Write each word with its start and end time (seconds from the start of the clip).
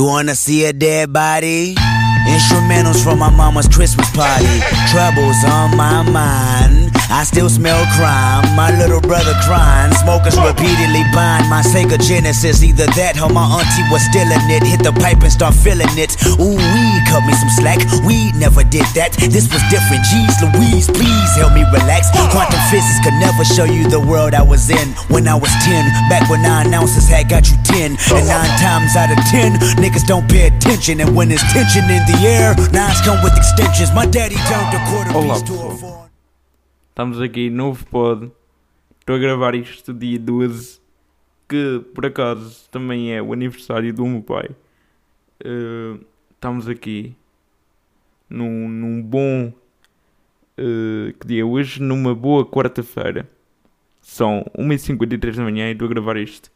You 0.00 0.06
wanna 0.06 0.34
see 0.34 0.64
a 0.64 0.72
dead 0.72 1.12
body? 1.12 1.74
Instrumentals 1.74 3.04
from 3.04 3.18
my 3.18 3.28
mama's 3.28 3.68
Christmas 3.68 4.10
party. 4.12 4.60
Troubles 4.88 5.44
on 5.44 5.76
my 5.76 6.00
mind. 6.10 6.99
I 7.10 7.26
still 7.26 7.50
smell 7.50 7.82
crime. 7.98 8.46
My 8.54 8.70
little 8.78 9.02
brother 9.02 9.34
crying. 9.42 9.90
Smokers 9.98 10.38
repeatedly 10.38 11.02
buying 11.10 11.42
my 11.50 11.58
Sega 11.58 11.98
Genesis. 11.98 12.62
Either 12.62 12.86
that 12.94 13.18
or 13.18 13.28
my 13.34 13.42
auntie 13.42 13.82
was 13.90 14.06
stealing 14.06 14.38
it. 14.46 14.62
Hit 14.62 14.86
the 14.86 14.94
pipe 14.94 15.18
and 15.26 15.32
start 15.34 15.58
filling 15.58 15.90
it. 15.98 16.14
Ooh, 16.38 16.54
we 16.54 16.84
cut 17.10 17.26
me 17.26 17.34
some 17.34 17.50
slack. 17.58 17.82
We 18.06 18.30
never 18.38 18.62
did 18.62 18.86
that. 18.94 19.18
This 19.18 19.50
was 19.50 19.58
different. 19.74 20.06
Jeez 20.06 20.38
Louise, 20.38 20.86
please 20.86 21.30
help 21.34 21.50
me 21.50 21.66
relax. 21.74 22.14
Quantum 22.30 22.62
physics 22.70 23.02
could 23.02 23.18
never 23.18 23.42
show 23.42 23.66
you 23.66 23.90
the 23.90 23.98
world 23.98 24.30
I 24.30 24.46
was 24.46 24.70
in 24.70 24.94
when 25.10 25.26
I 25.26 25.34
was 25.34 25.50
10. 25.66 25.82
Back 26.06 26.30
when 26.30 26.46
nine 26.46 26.70
ounces 26.70 27.10
had 27.10 27.26
got 27.26 27.50
you 27.50 27.58
10. 27.66 27.98
And 28.14 28.24
nine 28.30 28.54
times 28.62 28.94
out 28.94 29.10
of 29.10 29.18
10, 29.34 29.82
niggas 29.82 30.06
don't 30.06 30.30
pay 30.30 30.46
attention. 30.46 31.02
And 31.02 31.18
when 31.18 31.26
there's 31.26 31.42
tension 31.50 31.90
in 31.90 32.06
the 32.06 32.22
air, 32.22 32.54
nines 32.70 33.02
come 33.02 33.18
with 33.26 33.34
extensions. 33.34 33.90
My 33.90 34.06
daddy 34.06 34.38
turned 34.46 34.70
a 34.70 34.80
quarter 34.86 35.10
piece 35.10 35.42
to 35.50 35.54
a 35.58 35.74
four. 35.74 35.89
Estamos 36.90 37.20
aqui, 37.20 37.50
novo 37.50 37.84
pod. 37.86 38.30
Estou 39.00 39.16
a 39.16 39.18
gravar 39.18 39.54
isto 39.54 39.92
dia 39.92 40.18
12, 40.18 40.80
que 41.48 41.80
por 41.94 42.06
acaso 42.06 42.68
também 42.70 43.12
é 43.14 43.22
o 43.22 43.32
aniversário 43.32 43.92
do 43.92 44.06
meu 44.06 44.22
pai. 44.22 44.50
Eh, 45.42 45.98
estamos 46.34 46.68
aqui 46.68 47.16
num, 48.28 48.68
num 48.68 49.02
bom. 49.02 49.52
eh, 50.58 51.12
que 51.18 51.26
dia 51.26 51.42
é 51.42 51.44
hoje? 51.44 51.82
Numa 51.82 52.14
boa 52.14 52.44
quarta-feira. 52.46 53.28
São 54.00 54.44
1h53 54.58 55.36
da 55.36 55.42
manhã 55.44 55.68
e 55.68 55.72
estou 55.72 55.86
a 55.86 55.88
gravar 55.90 56.16
isto. 56.16 56.50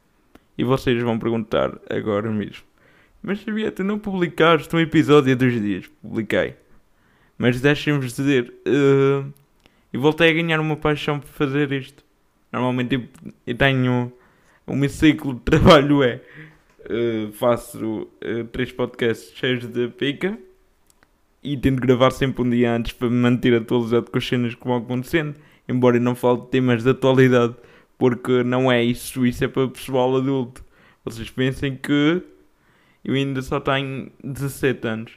E 0.57 0.65
vocês 0.65 1.03
vão 1.03 1.19
perguntar 1.19 1.79
agora 1.91 2.31
mesmo. 2.31 2.65
Mas 3.23 3.41
sabia, 3.41 3.73
tu 3.73 3.83
não 3.85 3.99
publicaste 3.99 4.75
um 4.77 4.81
episódio 4.81 5.33
há 5.33 5.37
dois 5.37 5.55
dias? 5.61 5.87
Publiquei. 6.03 6.55
Mas 7.39 7.61
deixem-vos 7.61 8.15
dizer. 8.15 8.53
eh, 8.67 9.25
e 9.95 9.97
voltei 9.97 10.29
a 10.29 10.33
ganhar 10.33 10.59
uma 10.59 10.77
paixão 10.77 11.21
por 11.21 11.29
fazer 11.29 11.71
isto. 11.71 12.05
Normalmente 12.53 12.97
eu, 12.97 13.05
eu 13.47 13.55
tenho. 13.57 14.13
O 14.67 14.75
meu 14.75 14.89
ciclo 14.89 15.35
de 15.35 15.41
trabalho 15.43 16.03
é. 16.03 16.21
eh, 16.91 17.29
faço 17.35 18.09
eh, 18.21 18.43
três 18.45 18.73
podcasts 18.73 19.33
cheios 19.37 19.67
de 19.69 19.89
pica 19.89 20.37
e 21.45 21.57
tento 21.57 21.81
gravar 21.81 22.11
sempre 22.11 22.43
um 22.43 22.51
dia 22.51 22.75
antes 22.75 22.93
para 22.93 23.09
me 23.09 23.15
manter 23.17 23.55
atualizado 23.55 24.11
com 24.11 24.19
as 24.19 24.27
cenas 24.27 24.55
que 24.57 24.65
vão 24.67 24.79
acontecendo. 24.79 25.37
Embora 25.69 25.97
eu 25.97 26.01
não 26.01 26.17
fale 26.17 26.41
de 26.41 26.49
temas 26.49 26.83
de 26.83 26.91
atualidade, 26.91 27.55
porque 27.97 28.43
não 28.43 28.73
é 28.73 28.83
isso, 28.83 29.25
isso 29.25 29.45
é 29.45 29.49
para 29.49 29.69
pessoal 29.69 30.17
adulto. 30.17 30.65
Vocês 31.05 31.31
pensem 31.31 31.77
que 31.77 32.21
eu 33.05 33.15
ainda 33.15 33.41
só 33.43 33.61
tenho 33.61 34.11
17 34.25 34.89
anos. 34.89 35.13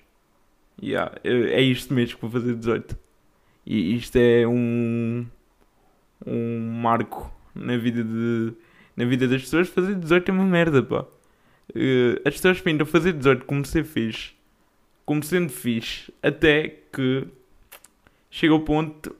Yeah, 0.81 1.15
é 1.23 1.31
é 1.53 1.61
isto 1.61 1.91
mesmo 1.93 2.17
que 2.17 2.21
vou 2.21 2.29
fazer 2.31 2.53
18. 2.55 3.06
E 3.69 3.97
isto 3.97 4.15
é 4.15 4.47
um, 4.47 5.25
um 6.25 6.71
marco 6.81 7.29
na 7.53 7.75
vida, 7.75 8.01
de, 8.01 8.53
na 8.95 9.03
vida 9.03 9.27
das 9.27 9.41
pessoas. 9.41 9.67
Fazer 9.67 9.93
18 9.93 10.31
é 10.31 10.33
uma 10.33 10.45
merda, 10.45 10.81
pá. 10.81 11.05
Eh, 11.75 12.21
as 12.23 12.35
pessoas 12.35 12.61
pintam 12.61 12.87
fazer 12.87 13.11
18 13.11 13.43
como 13.43 13.65
ser 13.65 13.83
fixe, 13.83 14.31
como 15.05 15.21
sendo 15.21 15.49
fixe, 15.49 16.13
até 16.23 16.69
que 16.93 17.27
chega 18.31 18.53
ao 18.53 18.61
ponto 18.61 19.13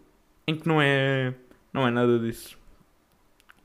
em 0.48 0.56
que 0.56 0.66
não 0.66 0.82
é, 0.82 1.34
não 1.74 1.86
é 1.86 1.92
nada 1.92 2.18
disso. 2.18 2.58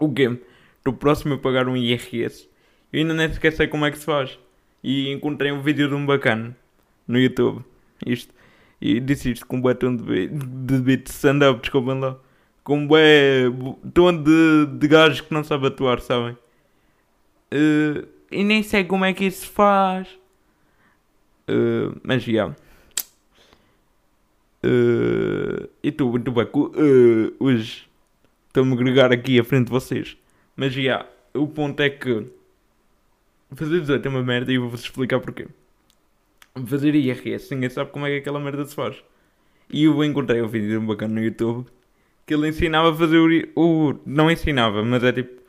O 0.00 0.12
quê? 0.12 0.36
Estou 0.78 0.92
próximo 0.92 1.34
a 1.34 1.38
pagar 1.38 1.68
um 1.68 1.76
IRS. 1.76 2.48
Eu 2.92 3.02
ainda 3.02 3.14
nem 3.14 3.32
sequer 3.32 3.52
sei 3.52 3.68
como 3.68 3.86
é 3.86 3.90
que 3.92 3.98
se 3.98 4.04
faz. 4.04 4.36
E 4.82 5.12
encontrei 5.12 5.52
um 5.52 5.62
vídeo 5.62 5.86
de 5.86 5.94
um 5.94 6.04
bacana 6.04 6.56
no 7.06 7.20
YouTube. 7.20 7.64
Isto. 8.04 8.34
E 8.84 8.98
disse 8.98 9.30
isto 9.30 9.46
com 9.46 9.58
um 9.58 9.60
bué 9.60 9.74
tom 9.74 9.94
de, 9.94 10.02
be- 10.02 10.26
de 10.28 10.78
beat 10.80 11.04
de 11.04 11.10
stand-up, 11.10 11.60
desculpem 11.60 12.00
lá. 12.00 12.16
Com 12.64 12.78
um 12.78 12.86
bué 12.88 13.48
bu- 13.48 13.78
tom 13.94 14.12
de, 14.22 14.66
de 14.66 14.88
gajo 14.88 15.22
que 15.24 15.32
não 15.32 15.44
sabe 15.44 15.68
atuar, 15.68 16.00
sabem? 16.00 16.36
Eh, 17.52 18.04
e 18.32 18.42
nem 18.42 18.60
sei 18.64 18.82
como 18.84 19.04
é 19.04 19.12
que 19.12 19.24
isso 19.26 19.42
se 19.42 19.46
faz. 19.46 20.08
Eh, 21.46 21.92
mas 22.02 22.24
já. 22.24 22.54
Eh, 24.64 25.68
e 25.82 25.88
estou 25.88 26.10
muito 26.10 26.32
bem 26.32 26.44
eh, 26.44 27.32
hoje. 27.38 27.88
Estou-me 28.48 28.72
a 28.72 28.74
agregar 28.74 29.12
aqui 29.12 29.38
à 29.40 29.44
frente 29.44 29.66
de 29.66 29.70
vocês. 29.72 30.16
Mas 30.56 30.72
já, 30.74 31.06
o 31.34 31.46
ponto 31.46 31.80
é 31.80 31.88
que 31.88 32.26
fazer 33.54 33.80
18 33.80 34.06
é 34.06 34.08
uma 34.08 34.22
merda 34.22 34.52
e 34.52 34.58
vou-vos 34.58 34.80
explicar 34.82 35.20
porquê. 35.20 35.46
Fazer 36.66 36.94
IRS, 36.94 37.54
ninguém 37.54 37.70
sabe 37.70 37.90
como 37.90 38.06
é 38.06 38.10
que 38.10 38.16
aquela 38.18 38.38
merda 38.38 38.64
se 38.64 38.74
faz. 38.74 39.02
E 39.70 39.84
eu 39.84 40.04
encontrei 40.04 40.42
um 40.42 40.48
vídeo 40.48 40.80
bacana 40.82 41.14
no 41.14 41.24
YouTube 41.24 41.66
que 42.26 42.34
ele 42.34 42.48
ensinava 42.48 42.90
a 42.90 42.94
fazer 42.94 43.18
o, 43.18 43.60
o. 43.60 43.94
Não 44.06 44.30
ensinava, 44.30 44.82
mas 44.84 45.02
é 45.04 45.12
tipo. 45.12 45.42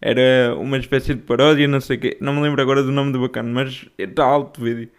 Era 0.00 0.54
uma 0.56 0.78
espécie 0.78 1.14
de 1.14 1.22
paródia, 1.22 1.66
não 1.66 1.80
sei 1.80 1.96
o 1.96 2.00
quê. 2.00 2.18
Não 2.20 2.34
me 2.34 2.42
lembro 2.42 2.62
agora 2.62 2.82
do 2.82 2.92
nome 2.92 3.12
do 3.12 3.20
bacana, 3.20 3.50
mas 3.50 3.86
está 3.98 4.24
alto 4.24 4.60
o 4.60 4.64
vídeo. 4.64 4.90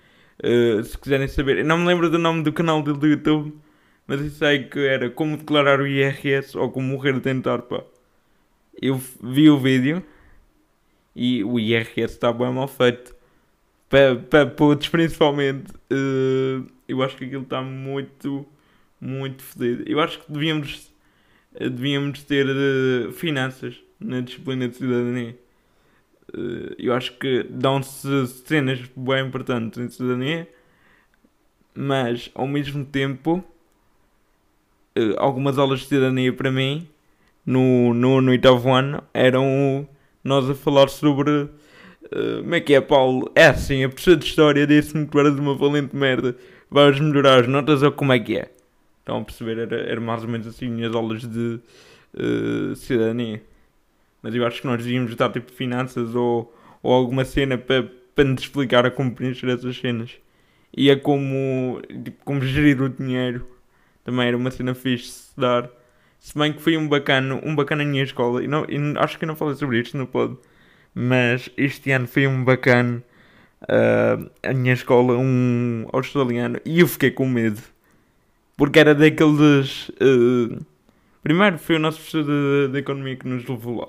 Uh, 0.43 0.83
se 0.83 0.97
quiserem 0.97 1.27
saber. 1.27 1.59
Eu 1.59 1.65
não 1.65 1.77
me 1.77 1.87
lembro 1.87 2.09
do 2.09 2.17
nome 2.17 2.43
do 2.43 2.51
canal 2.51 2.81
dele 2.83 2.97
do 2.97 3.07
YouTube, 3.07 3.53
mas 4.07 4.21
eu 4.21 4.29
sei 4.29 4.63
que 4.65 4.79
era 4.79 5.09
como 5.09 5.37
declarar 5.37 5.79
o 5.79 5.87
IRS 5.87 6.57
ou 6.57 6.69
como 6.71 6.87
morrer 6.89 7.19
tentar, 7.21 7.59
pá. 7.63 7.83
Eu 8.81 8.99
vi 9.21 9.49
o 9.49 9.57
vídeo 9.57 10.03
e 11.15 11.43
o 11.43 11.59
IRS 11.59 12.13
está 12.13 12.31
bem 12.33 12.51
mal 12.51 12.67
feito. 12.67 13.15
Para 13.89 14.15
pa, 14.15 14.45
putos, 14.45 14.87
principalmente. 14.87 15.73
uh, 15.91 16.65
eu 16.87 17.01
acho 17.03 17.17
que 17.17 17.25
aquilo 17.25 17.43
está 17.43 17.61
muito, 17.61 18.45
muito 19.01 19.41
fodido. 19.43 19.83
Eu 19.87 19.99
acho 19.99 20.19
que 20.19 20.31
devíamos, 20.31 20.91
uh, 21.55 21.69
devíamos 21.69 22.23
ter 22.23 22.45
uh, 22.47 23.11
finanças 23.11 23.81
na 23.99 24.21
disciplina 24.21 24.67
de 24.67 24.75
cidadania. 24.75 25.37
Uh, 26.31 26.75
eu 26.77 26.93
acho 26.93 27.17
que 27.17 27.43
dão-se 27.49 28.27
cenas 28.45 28.79
bem 28.95 29.25
importantes 29.25 29.79
em 29.79 29.89
cidadania, 29.89 30.47
mas 31.73 32.29
ao 32.35 32.47
mesmo 32.47 32.85
tempo, 32.85 33.43
algumas 35.17 35.57
aulas 35.57 35.79
de 35.79 35.85
cidadania 35.85 36.33
para 36.33 36.51
mim, 36.51 36.87
no, 37.45 37.93
no, 37.93 38.21
no 38.21 38.31
oitavo 38.31 38.71
ano, 38.71 39.01
eram 39.13 39.87
nós 40.23 40.49
a 40.49 40.53
falar 40.53 40.89
sobre. 40.89 41.49
Uh, 42.13 42.41
como 42.41 42.55
é 42.55 42.59
que 42.59 42.73
é, 42.73 42.81
Paulo? 42.81 43.31
É 43.35 43.47
assim, 43.47 43.83
a 43.83 43.89
professora 43.89 44.17
de 44.17 44.25
História 44.25 44.67
disse-me 44.67 45.05
que 45.05 45.11
tu 45.11 45.19
eras 45.19 45.37
uma 45.37 45.55
valente 45.55 45.95
merda, 45.95 46.35
vais 46.69 46.99
melhorar 46.99 47.39
as 47.39 47.47
notas 47.47 47.83
ou 47.83 47.91
como 47.91 48.13
é 48.13 48.19
que 48.19 48.37
é? 48.37 48.51
Estão 48.99 49.17
a 49.21 49.23
perceber? 49.23 49.57
Era, 49.57 49.75
era 49.75 50.01
mais 50.01 50.23
ou 50.23 50.29
menos 50.29 50.47
assim 50.47 50.83
as 50.83 50.93
aulas 50.93 51.21
de 51.21 51.59
uh, 52.13 52.75
cidadania. 52.75 53.41
Mas 54.21 54.35
eu 54.35 54.45
acho 54.45 54.61
que 54.61 54.67
nós 54.67 54.83
devíamos 54.83 55.15
dar 55.15 55.31
tipo 55.31 55.51
finanças 55.51 56.13
ou, 56.13 56.53
ou 56.83 56.93
alguma 56.93 57.25
cena 57.25 57.57
para 57.57 58.23
nos 58.23 58.41
explicar 58.41 58.85
a 58.85 58.91
como 58.91 59.13
preencher 59.15 59.49
essas 59.49 59.77
cenas. 59.77 60.11
E 60.75 60.91
a 60.91 60.99
como, 60.99 61.81
tipo, 62.03 62.23
como 62.23 62.41
gerir 62.41 62.81
o 62.81 62.89
dinheiro. 62.89 63.47
Também 64.03 64.27
era 64.27 64.37
uma 64.37 64.51
cena 64.51 64.75
fixe 64.75 65.05
de 65.05 65.11
se 65.11 65.39
dar. 65.39 65.69
Se 66.19 66.37
bem 66.37 66.53
que 66.53 66.61
foi 66.61 66.77
um 66.77 66.87
bacana, 66.87 67.39
um 67.43 67.55
bacana 67.55 67.83
na 67.83 67.89
minha 67.89 68.03
escola. 68.03 68.43
E 68.43 68.47
não, 68.47 68.65
e 68.65 68.77
acho 68.97 69.17
que 69.17 69.25
eu 69.25 69.27
não 69.27 69.35
falei 69.35 69.55
sobre 69.55 69.79
isto 69.79 69.97
no 69.97 70.05
pod. 70.05 70.37
Mas 70.93 71.49
este 71.57 71.91
ano 71.91 72.07
foi 72.07 72.27
um 72.27 72.43
bacana. 72.43 73.03
ah, 73.67 74.17
a 74.43 74.53
minha 74.53 74.73
escola, 74.73 75.17
um 75.17 75.87
australiano. 75.93 76.59
E 76.65 76.79
eu 76.79 76.87
fiquei 76.87 77.11
com 77.11 77.27
medo. 77.27 77.61
Porque 78.57 78.79
era 78.79 78.93
daqueles. 78.95 79.91
ah, 80.01 80.59
primeiro 81.23 81.57
foi 81.57 81.75
o 81.75 81.79
nosso 81.79 81.97
professor 81.99 82.23
de, 82.23 82.71
de 82.73 82.79
economia 82.79 83.15
que 83.15 83.27
nos 83.27 83.45
levou 83.47 83.79
lá. 83.81 83.87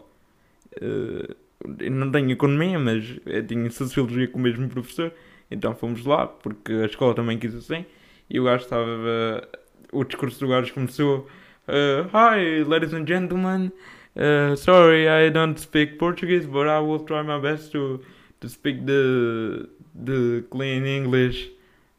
Eu 1.79 1.91
não 1.91 2.11
tenho 2.11 2.31
economia, 2.31 2.79
mas 2.79 3.05
tinha 3.49 3.71
sociologia 3.71 4.29
com 4.29 4.39
o 4.39 4.43
mesmo 4.43 4.69
professor, 4.69 5.13
então 5.51 5.75
fomos 5.75 6.05
lá, 6.07 6.27
porque 6.27 6.73
a 6.73 6.87
escola 6.87 7.15
também 7.15 7.39
quis 7.39 7.55
assim, 7.55 7.85
e 8.31 8.41
o 8.41 8.45
gajo 8.45 8.65
estava. 8.65 9.49
o 9.93 10.05
discurso 10.05 10.41
do 10.41 10.49
gajo 10.49 10.73
começou. 10.73 11.29
Hi, 11.69 12.65
ladies 12.65 12.95
and 12.95 13.07
gentlemen, 13.07 13.71
eh, 14.17 14.57
sorry 14.57 15.09
I 15.09 15.31
don't 15.31 15.59
speak 15.59 15.99
Portuguese, 15.99 16.47
but 16.47 16.67
I 16.69 16.81
will 16.81 17.01
try 17.05 17.23
my 17.23 17.39
best 17.41 17.73
to, 17.73 18.01
to 18.41 18.49
speak 18.49 18.85
the, 18.87 19.69
the 19.95 20.45
clean 20.51 20.85
English. 20.87 21.51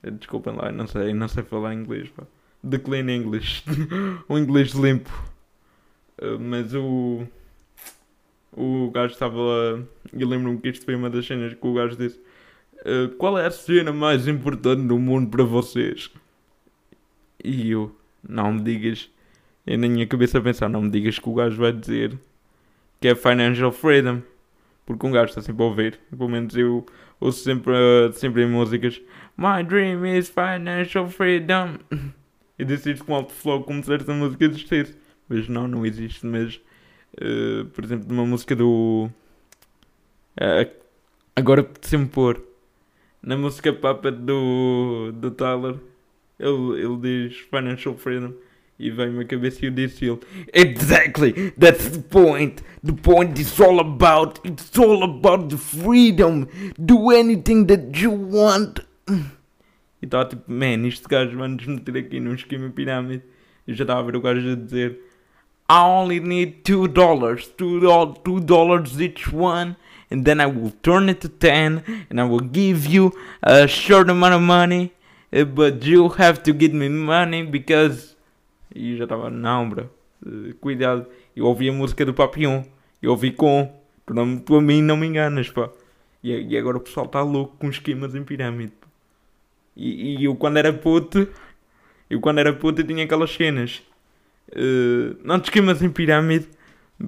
Eh, 0.03 0.11
Desculpem 0.11 0.55
lá, 0.55 0.71
não 0.71 0.87
sei, 0.87 1.13
não 1.13 1.27
sei 1.27 1.43
falar 1.43 1.73
inglês, 1.73 2.09
pá. 2.09 2.23
The 2.69 2.77
clean 2.79 3.09
English. 3.09 3.63
o 4.29 4.37
inglês 4.37 4.71
limpo. 4.73 5.11
Eh, 6.19 6.37
mas 6.37 6.73
o 6.73 7.25
o 8.55 8.91
gajo 8.91 9.13
estava 9.13 9.37
lá. 9.37 9.79
Eu 10.13 10.27
lembro-me 10.27 10.59
que 10.59 10.69
isto 10.69 10.83
foi 10.85 10.95
uma 10.95 11.09
das 11.09 11.25
cenas 11.25 11.53
que 11.53 11.65
o 11.67 11.73
gajo 11.73 11.95
disse: 11.95 12.19
"Eh, 12.85 13.07
Qual 13.17 13.37
é 13.37 13.45
a 13.47 13.51
cena 13.51 13.91
mais 13.93 14.27
importante 14.27 14.83
do 14.87 14.99
mundo 14.99 15.29
para 15.29 15.43
vocês? 15.43 16.11
E 17.43 17.71
eu, 17.71 17.95
não 18.27 18.53
me 18.53 18.61
digas. 18.61 19.09
Eu 19.71 19.77
na 19.77 19.87
minha 19.87 20.05
cabeça 20.05 20.37
a 20.37 20.41
pensar: 20.41 20.67
não 20.67 20.81
me 20.81 20.89
digas 20.89 21.17
que 21.17 21.29
o 21.29 21.33
gajo 21.33 21.55
vai 21.55 21.71
dizer 21.71 22.19
que 22.99 23.07
é 23.07 23.15
financial 23.15 23.71
freedom. 23.71 24.21
Porque 24.85 25.07
um 25.07 25.11
gajo 25.11 25.29
está 25.29 25.41
sempre 25.41 25.63
a 25.63 25.65
ouvir. 25.65 25.97
Pelo 26.09 26.27
menos 26.27 26.57
eu 26.57 26.85
ouço 27.21 27.41
sempre, 27.41 27.71
uh, 27.71 28.11
sempre 28.11 28.43
em 28.43 28.49
músicas. 28.49 29.01
My 29.37 29.63
dream 29.63 30.05
is 30.05 30.27
financial 30.27 31.07
freedom. 31.07 31.77
Disse 32.59 32.91
isto 32.91 33.05
com 33.05 33.15
alto 33.15 33.31
flow, 33.31 33.63
como 33.63 33.81
se 33.81 33.93
esta 33.93 34.13
música 34.13 34.43
existisse. 34.43 34.97
Mas 35.29 35.47
não, 35.47 35.69
não 35.69 35.85
existe. 35.85 36.25
Mas, 36.25 36.59
uh, 37.15 37.63
por 37.67 37.85
exemplo, 37.85 38.09
numa 38.09 38.25
música 38.25 38.53
do. 38.53 39.09
Uh, 40.35 40.69
agora 41.33 41.61
apetece-me 41.61 42.07
pôr. 42.07 42.43
Na 43.23 43.37
música 43.37 43.71
Puppet 43.71 44.17
do, 44.17 45.13
do 45.13 45.31
Tyler, 45.31 45.75
ele, 46.37 46.81
ele 46.81 46.97
diz 47.29 47.37
Financial 47.37 47.95
Freedom. 47.95 48.33
E 48.81 48.89
vem-me 48.89 49.21
a 49.21 49.25
cabeça 49.25 49.63
e 49.63 49.67
eu 49.67 49.71
disse 49.71 50.05
ele 50.05 50.19
Exactly, 50.51 51.51
that's 51.51 51.87
the 51.89 51.99
point! 51.99 52.63
The 52.83 52.93
point 52.93 53.39
is 53.39 53.59
all 53.61 53.79
about 53.79 54.41
It's 54.43 54.75
all 54.79 55.03
about 55.03 55.49
the 55.49 55.57
freedom! 55.57 56.47
Do 56.79 57.11
anything 57.11 57.65
that 57.67 58.01
you 58.01 58.11
want! 58.11 58.79
E 60.01 60.05
estava 60.05 60.25
tipo, 60.25 60.51
man, 60.51 60.87
este 60.87 61.07
gajo 61.07 61.37
vai-nos 61.37 61.63
meter 61.67 61.95
aqui 61.97 62.19
num 62.19 62.33
esquema 62.33 62.71
pirâmide. 62.71 63.21
Eu 63.67 63.75
já 63.75 63.83
estava 63.83 63.99
a 63.99 64.03
ver 64.03 64.15
o 64.15 64.21
gajo 64.21 64.51
a 64.51 64.55
dizer 64.55 64.99
I 65.69 65.83
only 65.83 66.19
need 66.19 66.63
2 66.63 66.87
dollars 66.87 67.47
2 67.55 68.39
dollars 68.41 68.99
each 68.99 69.31
one 69.31 69.75
And 70.09 70.23
then 70.23 70.41
I 70.41 70.47
will 70.47 70.73
turn 70.81 71.07
it 71.07 71.21
to 71.21 71.29
10 71.29 71.83
And 72.09 72.19
I 72.19 72.23
will 72.23 72.41
give 72.41 72.87
you 72.87 73.13
a 73.43 73.67
short 73.67 74.09
amount 74.09 74.33
of 74.33 74.41
money 74.41 74.91
eh, 75.31 75.43
But 75.43 75.85
you 75.85 76.09
have 76.17 76.41
to 76.43 76.51
give 76.51 76.73
me 76.73 76.89
money 76.89 77.43
because 77.43 78.10
e 78.73 78.95
já 78.97 79.03
estava, 79.03 79.29
não, 79.29 79.69
bro, 79.69 79.89
cuidado. 80.59 81.07
Eu 81.35 81.45
ouvi 81.45 81.69
a 81.69 81.73
música 81.73 82.05
do 82.05 82.13
Papillon, 82.13 82.63
eu 83.01 83.11
ouvi 83.11 83.31
com, 83.31 83.73
tu, 84.05 84.13
não, 84.13 84.37
tu 84.39 84.55
a 84.55 84.61
mim 84.61 84.81
não 84.81 84.97
me 84.97 85.07
enganas, 85.07 85.49
pá. 85.49 85.69
E, 86.23 86.31
e 86.31 86.57
agora 86.57 86.77
o 86.77 86.81
pessoal 86.81 87.05
está 87.05 87.21
louco 87.21 87.57
com 87.57 87.69
esquemas 87.69 88.13
em 88.15 88.23
pirâmide. 88.23 88.73
E, 89.75 90.17
e, 90.19 90.25
eu 90.25 90.35
quando 90.35 90.57
era 90.57 90.71
puto, 90.71 91.27
eu 92.09 92.19
quando 92.19 92.39
era 92.39 92.53
puto 92.53 92.81
eu 92.81 92.87
tinha 92.87 93.03
aquelas 93.03 93.31
cenas, 93.31 93.81
uh, 94.49 95.17
não 95.23 95.39
de 95.39 95.45
esquemas 95.45 95.81
em 95.81 95.89
pirâmide, 95.89 96.47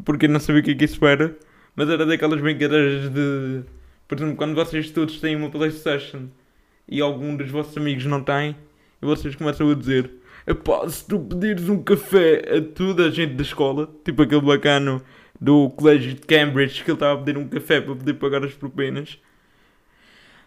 porque 0.06 0.26
eu 0.26 0.30
não 0.30 0.40
sabia 0.40 0.62
o 0.62 0.64
que 0.64 0.72
é 0.72 0.76
que 0.76 0.86
isso 0.86 1.06
era, 1.06 1.38
mas 1.76 1.90
era 1.90 2.06
daquelas 2.06 2.42
brincadeiras 2.42 3.10
de, 3.10 3.64
por 4.08 4.18
exemplo, 4.18 4.36
quando 4.36 4.56
vocês 4.56 4.90
todos 4.92 5.20
têm 5.20 5.36
uma 5.36 5.50
Playstation 5.50 6.28
e 6.88 7.02
algum 7.02 7.36
dos 7.36 7.50
vossos 7.50 7.76
amigos 7.78 8.06
não 8.06 8.24
tem, 8.24 8.56
e 9.02 9.06
vocês 9.06 9.36
começam 9.36 9.70
a 9.70 9.76
dizer 9.76 10.10
Epá, 10.46 10.88
se 10.90 11.08
tu 11.08 11.20
pedires 11.20 11.70
um 11.70 11.82
café 11.82 12.58
a 12.58 12.62
toda 12.62 13.06
a 13.06 13.10
gente 13.10 13.34
da 13.36 13.44
escola, 13.44 13.90
tipo 14.04 14.22
aquele 14.22 14.42
bacano 14.42 15.02
do 15.40 15.70
colégio 15.72 16.14
de 16.14 16.22
Cambridge 16.22 16.84
que 16.84 16.92
ele 16.92 16.96
estava 16.96 17.20
a 17.20 17.24
pedir 17.24 17.38
um 17.38 17.48
café 17.48 17.80
para 17.80 17.96
poder 17.96 18.14
pagar 18.16 18.44
as 18.44 18.54
propinas. 18.54 19.18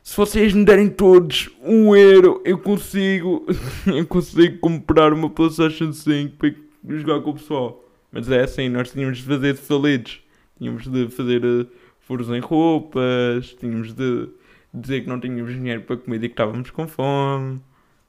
Se 0.03 0.17
vocês 0.17 0.53
me 0.53 0.65
derem 0.65 0.89
todos 0.89 1.51
um 1.61 1.97
euro, 1.97 2.41
eu 2.45 2.59
consigo, 2.59 3.45
eu 3.87 4.07
consigo 4.07 4.59
comprar 4.59 5.13
uma 5.13 5.29
PlayStation 5.29 5.93
5 5.93 6.37
para 6.37 6.55
jogar 6.97 7.21
com 7.23 7.31
o 7.31 7.35
pessoal. 7.35 7.85
Mas 8.13 8.31
é 8.31 8.45
assim, 8.45 8.69
nós 8.69 8.93
tínhamos 8.93 9.19
de 9.19 9.25
fazer 9.25 9.57
falidos. 9.57 10.23
Tínhamos 10.59 10.85
de 10.85 11.09
fazer 11.09 11.45
uh, 11.45 11.67
furos 12.01 12.29
em 12.29 12.39
roupas, 12.39 13.55
tínhamos 13.59 13.93
de 13.93 14.29
dizer 14.73 15.03
que 15.03 15.09
não 15.09 15.19
tínhamos 15.19 15.53
dinheiro 15.53 15.83
para 15.83 15.97
comida 15.97 16.25
e 16.25 16.29
que 16.29 16.35
estávamos 16.35 16.71
com 16.71 16.87
fome. 16.87 17.61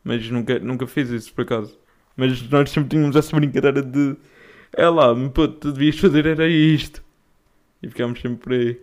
Mas 0.07 0.29
nunca, 0.29 0.57
nunca 0.59 0.87
fiz 0.87 1.09
isso 1.09 1.33
por 1.33 1.41
acaso. 1.41 1.77
Mas 2.15 2.41
nós 2.49 2.69
sempre 2.69 2.91
tínhamos 2.91 3.13
essa 3.13 3.35
brincadeira 3.35 3.81
de. 3.81 4.15
É 4.71 4.87
lá, 4.87 5.13
pô, 5.33 5.49
tu 5.49 5.73
devias 5.73 5.99
fazer 5.99 6.25
era 6.25 6.47
isto. 6.47 7.03
E 7.83 7.89
ficámos 7.89 8.21
sempre 8.21 8.37
por 8.37 8.53
aí. 8.53 8.79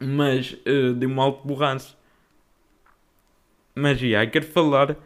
Mas 0.00 0.52
uh, 0.66 0.94
dei 0.94 1.08
um 1.08 1.20
alto 1.20 1.46
borranço. 1.46 1.96
Mas 3.72 4.00
já, 4.00 4.26
quero 4.26 4.46
falar. 4.46 4.96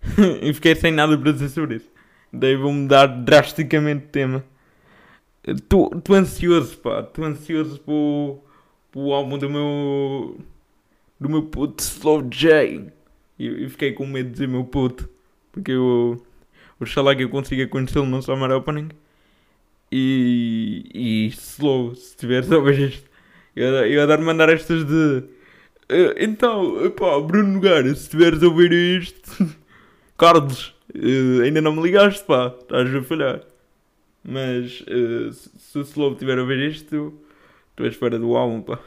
e 0.42 0.54
fiquei 0.54 0.76
sem 0.76 0.92
nada 0.92 1.18
para 1.18 1.32
dizer 1.32 1.48
sobre 1.48 1.78
isso. 1.78 1.90
Daí 2.32 2.54
vou 2.54 2.72
mudar 2.72 3.06
drasticamente 3.06 4.06
de 4.06 4.12
tema. 4.12 4.44
Estou 5.44 5.90
ansioso, 6.12 6.78
pá. 6.78 7.00
Estou 7.00 7.24
ansioso 7.24 7.80
para 7.80 9.00
o 9.02 9.12
álbum 9.12 9.36
do 9.38 9.50
meu. 9.50 10.38
do 11.18 11.28
meu 11.28 11.42
puto 11.42 11.82
Slow 11.82 12.22
J. 12.30 12.96
E, 13.38 13.64
e 13.64 13.68
fiquei 13.68 13.92
com 13.92 14.06
medo 14.06 14.26
de 14.26 14.32
dizer 14.32 14.48
meu 14.48 14.64
puto. 14.64 15.08
Porque 15.52 15.72
eu. 15.72 16.24
Oxalá 16.80 17.14
que 17.14 17.24
eu 17.24 17.28
consiga 17.28 17.66
conhecê-lo 17.66 18.06
no 18.06 18.22
Summer 18.22 18.50
Opening. 18.50 18.88
E. 19.90 20.84
E 20.94 21.26
slow, 21.28 21.94
se 21.94 22.16
tiveres 22.16 22.50
a 22.50 22.58
ver 22.58 22.78
isto. 22.78 23.08
Eu, 23.54 23.68
eu 23.86 24.06
dar 24.06 24.18
mandar 24.18 24.48
estas 24.48 24.84
de. 24.84 25.24
Uh, 25.90 26.14
então, 26.18 26.90
pá, 26.90 27.18
Bruno 27.20 27.54
Nogueira, 27.54 27.94
se 27.94 28.10
tiveres 28.10 28.42
a 28.42 28.46
ouvir 28.46 28.72
isto. 28.72 29.48
Carlos, 30.18 30.74
uh, 30.94 31.42
ainda 31.42 31.60
não 31.60 31.74
me 31.74 31.82
ligaste, 31.82 32.24
pá, 32.24 32.54
estás 32.60 32.94
a 32.94 33.02
falhar. 33.02 33.42
Mas 34.22 34.82
uh, 34.82 35.32
se, 35.32 35.50
se 35.58 35.78
o 35.78 35.82
Slow 35.82 36.14
tiver 36.14 36.38
a 36.38 36.44
ver 36.44 36.70
isto, 36.70 37.18
estou 37.70 37.86
à 37.86 37.88
espera 37.88 38.18
do 38.18 38.36
álbum, 38.36 38.60
pá. 38.60 38.78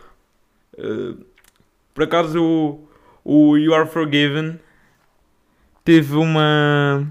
por 1.93 2.03
acaso 2.03 2.41
o 2.41 2.87
o 3.23 3.57
You 3.57 3.73
Are 3.73 3.87
Forgiven 3.87 4.59
teve 5.83 6.15
uma 6.15 7.07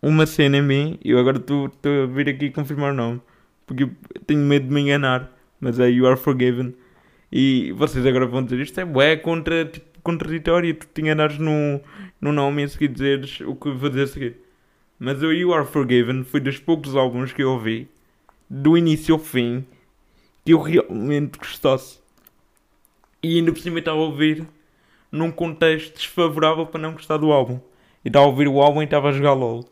uma 0.00 0.26
cena 0.26 0.58
em 0.58 0.62
mim 0.62 0.98
e 1.04 1.10
eu 1.10 1.18
agora 1.18 1.38
estou 1.38 1.66
a 1.66 2.06
vir 2.06 2.28
aqui 2.28 2.50
confirmar 2.50 2.92
o 2.92 2.96
nome 2.96 3.20
porque 3.66 3.88
tenho 4.26 4.40
medo 4.40 4.68
de 4.68 4.74
me 4.74 4.80
enganar 4.82 5.32
mas 5.60 5.78
é 5.80 5.88
You 5.88 6.06
Are 6.06 6.16
Forgiven. 6.16 6.74
E 7.30 7.72
vocês 7.72 8.04
agora 8.06 8.26
vão 8.26 8.42
dizer 8.42 8.60
isto 8.60 8.80
é 8.80 8.84
bué 8.84 9.16
contra, 9.16 9.64
tipo, 9.66 9.86
contraditório 10.02 10.74
tu 10.74 10.86
te 10.86 11.02
enganares 11.02 11.38
no, 11.38 11.80
no 12.20 12.32
nome 12.32 12.62
e 12.62 12.64
a 12.64 12.68
seguir 12.68 12.88
dizeres 12.88 13.40
o 13.40 13.54
que 13.54 13.70
vou 13.70 13.88
dizer 13.90 14.04
a 14.04 14.06
seguir. 14.06 14.36
Mas 14.98 15.22
o 15.22 15.32
You 15.32 15.52
Are 15.52 15.66
Forgiven 15.66 16.24
foi 16.24 16.40
dos 16.40 16.58
poucos 16.58 16.96
álbuns 16.96 17.32
que 17.32 17.42
eu 17.42 17.52
ouvi 17.52 17.88
do 18.48 18.76
início 18.76 19.14
ao 19.14 19.20
fim 19.20 19.64
que 20.44 20.52
eu 20.52 20.60
realmente 20.60 21.38
gostasse. 21.38 21.98
E 23.22 23.36
ainda 23.36 23.52
por 23.52 23.60
cima 23.60 23.80
estava 23.80 23.98
a 23.98 24.02
ouvir 24.02 24.46
num 25.10 25.30
contexto 25.30 25.94
desfavorável 25.94 26.66
para 26.66 26.80
não 26.80 26.92
gostar 26.92 27.16
do 27.16 27.32
álbum. 27.32 27.60
E 28.04 28.08
estava 28.08 28.26
a 28.26 28.28
ouvir 28.28 28.48
o 28.48 28.60
álbum 28.60 28.82
e 28.82 28.84
estava 28.84 29.08
a 29.08 29.12
jogar 29.12 29.32
LOL. 29.32 29.64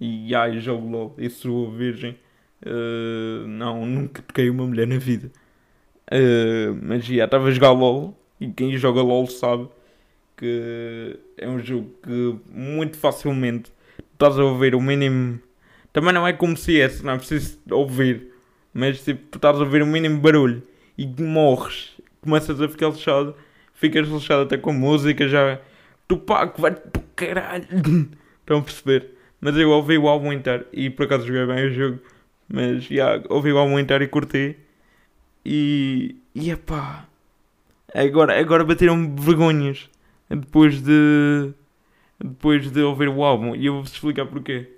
E 0.00 0.34
ai, 0.34 0.58
jogo 0.60 0.88
LOL. 0.88 1.16
Sou 1.30 1.70
virgem. 1.70 2.16
Uh, 2.64 3.46
não, 3.46 3.84
nunca 3.84 4.22
toquei 4.22 4.48
uma 4.48 4.64
mulher 4.66 4.86
na 4.86 4.98
vida. 4.98 5.30
Uh, 6.10 6.78
mas 6.82 7.04
já 7.04 7.24
estava 7.24 7.48
a 7.48 7.50
jogar 7.50 7.72
LOL. 7.72 8.16
E 8.40 8.48
quem 8.48 8.76
joga 8.76 9.02
LOL 9.02 9.26
sabe 9.26 9.68
que 10.36 11.18
é 11.38 11.48
um 11.48 11.58
jogo 11.58 11.90
que 12.02 12.36
muito 12.50 12.96
facilmente 12.96 13.72
estás 14.12 14.38
a 14.38 14.44
ouvir 14.44 14.74
o 14.74 14.80
mínimo. 14.80 15.40
Também 15.92 16.12
não 16.12 16.26
é 16.26 16.32
como 16.32 16.56
se 16.56 16.80
é, 16.80 16.90
não 17.02 17.14
é 17.14 17.16
preciso 17.16 17.58
ouvir. 17.70 18.32
Mas 18.72 19.02
tipo, 19.02 19.36
estás 19.36 19.56
a 19.56 19.60
ouvir 19.60 19.82
o 19.82 19.86
mínimo 19.86 20.20
barulho 20.20 20.62
e 20.98 21.06
morres, 21.22 21.94
começas 22.20 22.60
a 22.60 22.68
ficar 22.68 22.88
lixado 22.88 23.34
ficas 23.76 24.08
relaxado 24.08 24.42
até 24.42 24.58
com 24.58 24.72
música, 24.72 25.28
já. 25.28 25.60
Tupac, 26.08 26.60
vai 26.60 26.72
para 26.72 27.02
caralho. 27.14 27.64
Estão 28.40 28.58
a 28.58 28.62
perceber? 28.62 29.10
Mas 29.40 29.56
eu 29.56 29.70
ouvi 29.70 29.98
o 29.98 30.08
álbum 30.08 30.32
inteiro 30.32 30.66
e 30.72 30.90
por 30.90 31.06
acaso 31.06 31.26
joguei 31.26 31.46
bem 31.46 31.66
o 31.66 31.70
jogo. 31.70 31.98
Mas 32.48 32.84
já 32.84 33.22
ouvi 33.28 33.52
o 33.52 33.58
álbum 33.58 33.78
inteiro 33.78 34.04
e 34.04 34.08
curti. 34.08 34.56
E. 35.44 36.16
E 36.34 36.50
epá. 36.50 37.06
Agora, 37.94 38.38
agora 38.38 38.64
bateram 38.64 39.14
vergonhas. 39.14 39.88
Depois 40.28 40.80
de. 40.82 41.52
Depois 42.18 42.70
de 42.70 42.80
ouvir 42.80 43.08
o 43.08 43.22
álbum. 43.22 43.54
E 43.54 43.66
eu 43.66 43.74
vou-vos 43.74 43.92
explicar 43.92 44.26
porquê. 44.26 44.68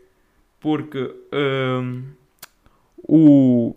Porque. 0.61 1.14
Um, 1.33 2.05
o. 2.97 3.76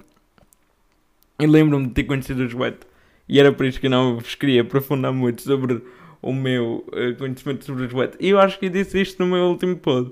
Eu 1.38 1.50
lembro-me 1.50 1.88
de 1.88 1.94
ter 1.94 2.04
conhecido 2.04 2.44
o 2.44 2.48
Joete 2.48 2.91
e 3.32 3.40
era 3.40 3.50
por 3.50 3.66
isso 3.66 3.80
que 3.80 3.88
não 3.88 4.18
vos 4.18 4.36
queria 4.36 4.62
aprofundar 4.62 5.14
muito 5.14 5.42
sobre 5.42 5.82
o 6.22 6.34
meu 6.34 6.86
uh, 6.90 7.18
conhecimento 7.18 7.64
sobre 7.64 7.86
os 7.86 7.94
wet. 7.94 8.18
E 8.20 8.28
eu 8.28 8.38
acho 8.38 8.60
que 8.60 8.70
disse 8.70 9.02
isto 9.02 9.24
no 9.24 9.32
meu 9.32 9.46
último 9.46 9.78
pod. 9.78 10.12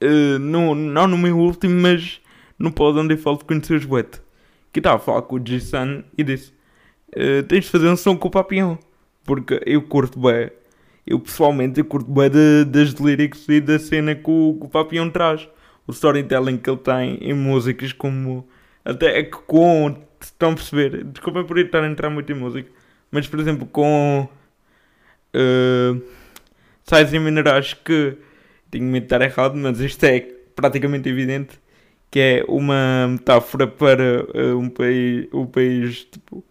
Uh, 0.00 0.38
no, 0.38 0.72
não 0.72 1.08
no 1.08 1.18
meu 1.18 1.36
último, 1.36 1.74
mas 1.74 2.20
no 2.56 2.70
pod 2.70 2.96
onde 3.00 3.14
eu 3.14 3.18
falo 3.18 3.38
de 3.38 3.44
conhecer 3.44 3.74
os 3.74 3.84
wet. 3.84 4.20
Que 4.72 4.78
estava 4.78 4.96
a 4.96 4.98
falar 5.00 5.22
com 5.22 5.34
o 5.34 5.44
G-Sun 5.44 6.04
e 6.16 6.22
disse: 6.22 6.52
uh, 7.08 7.42
Tens 7.42 7.64
de 7.64 7.70
fazer 7.70 7.88
um 7.88 7.96
som 7.96 8.16
com 8.16 8.28
o 8.28 8.30
Papião. 8.30 8.78
Porque 9.24 9.60
eu 9.66 9.82
curto 9.82 10.20
bem. 10.20 10.52
Eu 11.04 11.18
pessoalmente 11.18 11.80
eu 11.80 11.84
curto 11.84 12.08
bem 12.08 12.30
de, 12.30 12.66
das 12.66 12.90
lyrics 12.92 13.48
e 13.48 13.60
da 13.60 13.80
cena 13.80 14.14
que 14.14 14.30
o, 14.30 14.56
que 14.60 14.66
o 14.66 14.68
Papião 14.68 15.10
traz. 15.10 15.48
O 15.84 15.90
storytelling 15.90 16.58
que 16.58 16.70
ele 16.70 16.78
tem 16.78 17.18
em 17.20 17.34
músicas 17.34 17.92
como. 17.92 18.46
Até 18.86 19.24
que 19.24 19.36
com 19.46 20.00
estão 20.20 20.52
a 20.52 20.54
perceber? 20.54 21.02
Desculpem 21.04 21.44
por 21.44 21.58
estar 21.58 21.82
a 21.82 21.88
entrar 21.88 22.08
muito 22.08 22.30
em 22.30 22.36
música, 22.36 22.70
mas 23.10 23.26
por 23.26 23.40
exemplo 23.40 23.66
com 23.66 24.28
uh, 25.34 26.02
sais 26.84 27.12
e 27.12 27.18
minerais 27.18 27.74
que 27.74 28.16
tenho 28.70 28.84
medo 28.84 29.02
de 29.02 29.06
estar 29.06 29.20
errado, 29.20 29.56
mas 29.56 29.80
isto 29.80 30.04
é 30.04 30.20
praticamente 30.54 31.08
evidente 31.08 31.60
que 32.12 32.20
é 32.20 32.44
uma 32.46 33.08
metáfora 33.08 33.66
para 33.66 34.22
uh, 34.22 34.56
um 34.56 34.70
país, 34.70 35.26
o 35.32 35.46
país 35.46 36.04
tipo, 36.04 36.44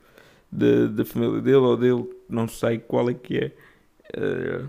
da 0.51 1.06
família 1.06 1.42
dele 1.42 1.56
ou 1.56 1.77
dele, 1.77 2.10
não 2.30 2.50
sei 2.50 2.80
qual 2.80 3.10
é 3.10 3.13
que 3.13 3.38
é. 3.38 3.51
Uh, 4.18 4.68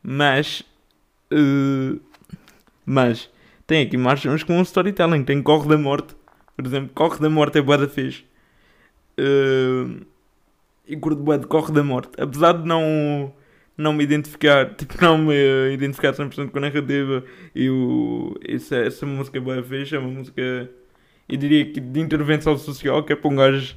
mas, 0.00 0.62
uh, 1.32 2.00
mas 2.86 3.28
tem 3.66 3.82
aqui 3.82 3.96
mais 3.96 4.22
com 4.44 4.58
um 4.58 4.62
storytelling. 4.62 5.24
Tem 5.24 5.42
Corre 5.42 5.68
da 5.68 5.78
Morte, 5.78 6.14
por 6.56 6.66
exemplo, 6.66 6.90
Corre 6.94 7.18
da 7.20 7.30
Morte 7.30 7.58
é 7.58 7.62
boa 7.62 7.78
da 7.78 7.88
fixe. 7.88 8.24
Uh, 9.18 10.04
e 10.86 10.96
curto 10.96 11.22
bué 11.22 11.38
Corre 11.38 11.72
da 11.72 11.82
Morte, 11.82 12.10
apesar 12.18 12.52
de 12.52 12.66
não 12.66 13.32
não 13.76 13.92
me 13.92 14.04
identificar, 14.04 14.72
tipo, 14.76 14.94
não 15.00 15.18
me 15.18 15.72
identificar 15.72 16.12
100% 16.12 16.50
com 16.50 16.58
a 16.58 16.60
narrativa 16.60 17.24
e 17.54 17.68
o, 17.70 18.38
essa, 18.46 18.76
essa 18.76 19.06
música 19.06 19.38
é 19.38 19.40
boa 19.40 19.62
fixe, 19.62 19.96
é 19.96 19.98
uma 19.98 20.08
música, 20.08 20.70
eu 21.28 21.36
diria 21.36 21.64
que 21.64 21.80
de 21.80 22.00
intervenção 22.00 22.56
social, 22.56 23.02
que 23.02 23.12
é 23.12 23.16
para 23.16 23.30
um 23.30 23.36
gajo 23.36 23.76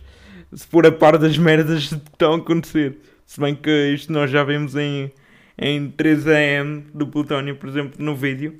se 0.53 0.67
pôr 0.67 0.85
a 0.85 0.91
par 0.91 1.17
das 1.17 1.37
merdas 1.37 1.87
que 1.87 1.95
estão 1.95 2.33
a 2.33 2.37
acontecer. 2.37 2.97
Se 3.25 3.39
bem 3.39 3.55
que 3.55 3.69
isto 3.93 4.11
nós 4.11 4.29
já 4.29 4.43
vemos 4.43 4.75
em, 4.75 5.11
em 5.57 5.89
3AM 5.91 6.85
do 6.93 7.07
Plutónio, 7.07 7.55
por 7.55 7.67
exemplo, 7.67 7.93
no 8.03 8.15
vídeo. 8.15 8.59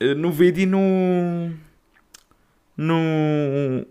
Eh, 0.00 0.14
no 0.14 0.30
vídeo 0.30 0.62
e 0.62 0.66
no. 0.66 1.52
No. 2.76 3.86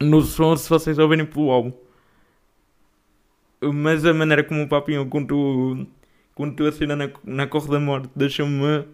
No 0.00 0.22
som, 0.22 0.56
se 0.56 0.68
vocês 0.68 0.98
ouvirem 0.98 1.24
pelo 1.24 1.50
álbum. 1.50 1.72
Mas 3.62 4.04
a 4.04 4.12
maneira 4.12 4.44
como 4.44 4.62
o 4.62 4.68
Papinho 4.68 5.06
contou, 5.06 5.86
contou 6.34 6.68
a 6.68 6.72
cena 6.72 6.94
na, 6.94 7.10
na 7.24 7.46
Corre 7.46 7.70
da 7.70 7.80
Morte 7.80 8.10
deixou-me 8.14 8.86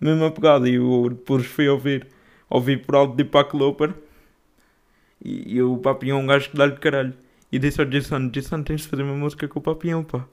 mesmo 0.00 0.24
apegado. 0.24 0.66
E 0.66 0.74
eu 0.74 1.08
depois 1.10 1.46
fui 1.46 1.68
ouvir, 1.68 2.06
ouvir 2.50 2.84
por 2.84 2.96
alto 2.96 3.16
de 3.16 3.24
Pac 3.24 3.54
Loper. 3.56 3.94
E, 5.24 5.54
e 5.56 5.62
o 5.62 5.78
Papinho 5.78 6.16
é 6.16 6.18
um 6.18 6.26
gajo 6.26 6.50
que 6.50 6.56
dá-lhe 6.56 6.76
caralho. 6.76 7.14
E 7.50 7.58
disse 7.58 7.80
ao 7.80 7.86
Jason: 7.86 8.28
Jason, 8.28 8.62
tens 8.62 8.82
de 8.82 8.88
fazer 8.88 9.02
uma 9.02 9.14
música 9.14 9.48
com 9.48 9.58
o 9.60 9.62
Papinho, 9.62 10.04
pá. 10.04 10.26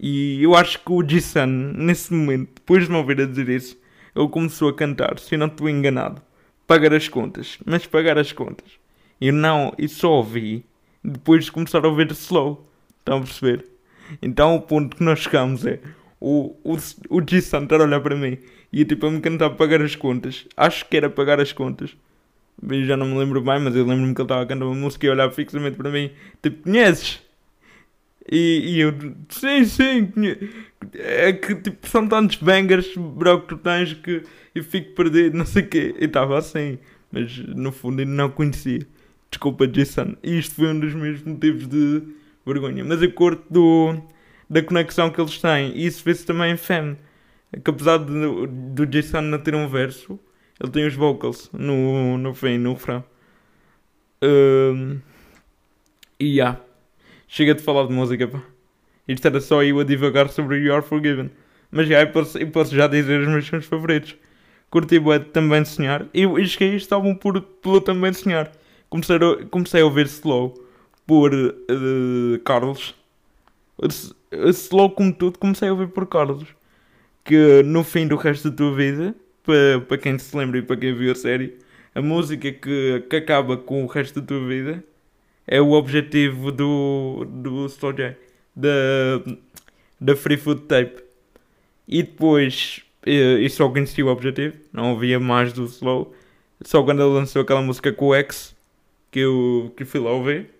E 0.00 0.42
eu 0.42 0.54
acho 0.54 0.78
que 0.78 0.92
o 0.92 1.02
Jason, 1.02 1.46
nesse 1.46 2.12
momento, 2.12 2.50
depois 2.56 2.84
de 2.84 2.90
me 2.90 2.96
ouvir 2.96 3.20
a 3.20 3.26
dizer 3.26 3.48
isso, 3.48 3.76
ele 4.18 4.28
começou 4.28 4.68
a 4.68 4.74
cantar, 4.74 5.18
se 5.18 5.34
eu 5.34 5.38
não 5.38 5.46
estou 5.46 5.68
enganado, 5.68 6.20
pagar 6.66 6.92
as 6.92 7.08
contas. 7.08 7.58
Mas 7.64 7.86
pagar 7.86 8.18
as 8.18 8.32
contas. 8.32 8.68
E 9.20 9.30
não, 9.32 9.72
e 9.78 9.88
só 9.88 10.12
ouvi 10.12 10.64
depois 11.02 11.44
de 11.44 11.52
começar 11.52 11.84
a 11.84 11.88
ouvir 11.88 12.10
slow. 12.12 12.68
Estão 12.98 13.18
a 13.18 13.20
perceber? 13.20 13.66
Então 14.20 14.56
o 14.56 14.60
ponto 14.60 14.96
que 14.96 15.02
nós 15.02 15.20
chegamos 15.20 15.64
é 15.66 15.80
o, 16.20 16.56
o, 16.64 16.76
o 17.10 17.20
estar 17.20 17.80
a 17.80 17.84
olhar 17.84 18.00
para 18.00 18.16
mim 18.16 18.38
e 18.72 18.84
tipo 18.84 19.06
a 19.06 19.10
me 19.10 19.20
cantar 19.20 19.50
pagar 19.50 19.82
as 19.82 19.94
contas. 19.94 20.46
Acho 20.56 20.86
que 20.86 20.96
era 20.96 21.08
pagar 21.08 21.40
as 21.40 21.52
contas 21.52 21.96
já 22.84 22.96
não 22.96 23.06
me 23.06 23.18
lembro 23.18 23.40
bem, 23.40 23.60
mas 23.60 23.74
eu 23.76 23.86
lembro-me 23.86 24.14
que 24.14 24.20
ele 24.20 24.24
estava 24.24 24.42
a 24.42 24.46
cantar 24.46 24.64
uma 24.66 24.74
música 24.74 25.06
e 25.06 25.10
olhava 25.10 25.32
fixamente 25.32 25.76
para 25.76 25.90
mim, 25.90 26.10
tipo, 26.42 26.62
conheces? 26.62 27.20
E, 28.30 28.74
e 28.74 28.80
eu, 28.80 28.92
sim, 29.28 29.64
sim, 29.64 30.12
é 30.94 31.32
que 31.32 31.54
tipo, 31.54 31.88
são 31.88 32.06
tantos 32.06 32.36
bangers, 32.36 32.94
bro, 32.96 33.40
que 33.40 33.48
tu 33.48 33.56
tens 33.56 33.94
que 33.94 34.22
eu 34.54 34.64
fico 34.64 34.94
perdido, 34.94 35.36
não 35.36 35.46
sei 35.46 35.62
o 35.62 35.68
quê. 35.68 35.94
E 35.98 36.04
estava 36.04 36.38
assim, 36.38 36.78
mas 37.10 37.38
no 37.38 37.72
fundo 37.72 38.00
ainda 38.00 38.12
não 38.12 38.30
conhecia. 38.30 38.86
Desculpa, 39.30 39.66
Jason. 39.66 40.16
E 40.22 40.38
isto 40.38 40.54
foi 40.54 40.68
um 40.68 40.80
dos 40.80 40.94
meus 40.94 41.22
motivos 41.22 41.66
de 41.66 42.02
vergonha. 42.46 42.84
Mas 42.84 43.02
eu 43.02 43.12
curto 43.12 43.44
do, 43.50 43.94
da 44.48 44.62
conexão 44.62 45.10
que 45.10 45.20
eles 45.20 45.40
têm. 45.40 45.76
E 45.76 45.86
isso 45.86 46.02
vê-se 46.04 46.24
também 46.26 46.52
em 46.52 46.56
Fam. 46.56 46.96
Que 47.64 47.70
apesar 47.70 47.98
do, 47.98 48.46
do 48.46 48.86
Jason 48.86 49.22
não 49.22 49.38
ter 49.38 49.54
um 49.54 49.68
verso, 49.68 50.18
ele 50.60 50.70
tem 50.70 50.86
os 50.86 50.94
vocals 50.94 51.50
no, 51.52 52.18
no 52.18 52.34
fim, 52.34 52.58
no 52.58 52.74
refrão. 52.74 53.04
Um, 54.22 54.98
e. 56.18 56.36
Yeah. 56.36 56.67
Chega 57.28 57.54
de 57.54 57.62
falar 57.62 57.86
de 57.86 57.92
música, 57.92 58.26
pá. 58.26 58.42
Isto 59.06 59.26
era 59.26 59.40
só 59.40 59.62
eu 59.62 59.78
a 59.78 59.84
divagar 59.84 60.30
sobre 60.30 60.58
You 60.58 60.74
Are 60.74 60.82
Forgiven. 60.82 61.30
Mas 61.70 61.86
já, 61.86 62.00
eu 62.00 62.10
posso, 62.10 62.38
eu 62.38 62.50
posso 62.50 62.74
já 62.74 62.86
dizer 62.86 63.20
os 63.20 63.28
meus 63.28 63.46
sons 63.46 63.66
favoritos. 63.66 64.16
Curti 64.70 64.98
bué 64.98 65.18
também 65.18 65.62
sonhar. 65.64 66.06
E 66.14 66.22
eu, 66.22 66.36
a 66.36 66.40
este 66.40 66.92
álbum 66.92 67.14
por, 67.14 67.40
pelo 67.40 67.82
também 67.82 68.12
sonhar. 68.14 68.50
Comecei 68.88 69.16
a, 69.16 69.46
comecei 69.50 69.82
a 69.82 69.84
ouvir 69.84 70.06
Slow 70.06 70.54
por 71.06 71.34
uh, 71.34 72.38
Carlos. 72.44 72.94
Slow 74.32 74.90
como 74.90 75.12
tudo, 75.12 75.38
comecei 75.38 75.68
a 75.68 75.72
ouvir 75.72 75.88
por 75.88 76.06
Carlos. 76.06 76.46
Que 77.24 77.62
no 77.62 77.84
fim 77.84 78.08
do 78.08 78.16
resto 78.16 78.50
da 78.50 78.56
tua 78.56 78.74
vida 78.74 79.14
para, 79.42 79.80
para 79.86 79.98
quem 79.98 80.18
se 80.18 80.34
lembra 80.34 80.58
e 80.58 80.62
para 80.62 80.76
quem 80.78 80.94
viu 80.94 81.12
a 81.12 81.14
série, 81.14 81.58
a 81.94 82.00
música 82.00 82.50
que, 82.50 83.04
que 83.08 83.16
acaba 83.16 83.56
com 83.58 83.84
o 83.84 83.86
resto 83.86 84.20
da 84.20 84.26
tua 84.26 84.46
vida 84.46 84.82
é 85.48 85.60
o 85.60 85.72
objetivo 85.72 86.52
do, 86.52 87.26
do 87.26 87.66
Slow 87.66 87.94
J, 87.94 88.16
da, 88.54 88.68
da 89.98 90.14
Free 90.14 90.36
Food 90.36 90.62
Tape. 90.62 91.02
E 91.88 92.02
depois, 92.02 92.82
eu 93.04 93.44
eh, 93.44 93.48
só 93.48 93.68
conheci 93.70 94.02
o 94.02 94.08
objetivo, 94.08 94.54
não 94.70 94.92
ouvia 94.92 95.18
mais 95.18 95.54
do 95.54 95.64
Slow, 95.64 96.14
só 96.62 96.82
quando 96.82 97.00
ele 97.00 97.14
lançou 97.14 97.40
aquela 97.40 97.62
música 97.62 97.90
com 97.90 98.08
o 98.08 98.14
X 98.14 98.54
que 99.10 99.20
eu, 99.20 99.72
que 99.74 99.86
fui 99.86 100.00
lá 100.00 100.10
ouvir. 100.10 100.50